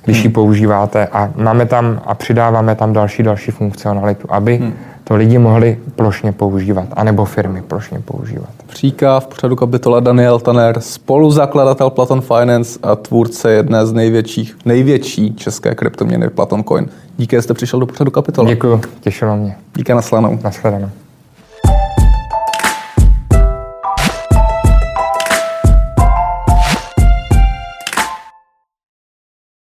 když 0.04 0.16
hmm. 0.16 0.24
ji 0.24 0.30
používáte 0.30 1.06
a 1.06 1.30
máme 1.36 1.66
tam 1.66 2.02
a 2.06 2.14
přidáváme 2.14 2.74
tam 2.74 2.92
další 2.92 3.22
další 3.22 3.50
funkcionalitu, 3.50 4.32
aby 4.32 4.56
hmm. 4.56 4.72
to 5.04 5.16
lidi 5.16 5.38
mohli 5.38 5.78
plošně 5.96 6.32
používat, 6.32 6.88
anebo 6.92 7.24
firmy 7.24 7.62
plošně 7.62 8.00
používat. 8.04 8.48
Říká 8.74 9.20
v 9.20 9.26
pořadu 9.26 9.56
kapitola 9.56 10.00
Daniel 10.00 10.38
Tanner, 10.38 10.80
spoluzakladatel 10.80 11.90
Platon 11.90 12.20
Finance 12.20 12.78
a 12.82 12.96
tvůrce 12.96 13.52
jedné 13.52 13.86
z 13.86 13.92
největších, 13.92 14.56
největší 14.64 15.34
české 15.34 15.74
kryptoměny 15.74 16.28
Platon 16.28 16.64
Coin. 16.64 16.88
Díky, 17.16 17.36
že 17.36 17.42
jste 17.42 17.54
přišel 17.54 17.80
do 17.80 17.86
pořadu 17.86 18.10
kapitola. 18.10 18.48
Děkuji, 18.48 18.80
těšilo 19.00 19.36
mě. 19.36 19.56
Díky, 19.76 19.94
naslanou. 19.94 20.38
Naschledanou. 20.44 20.90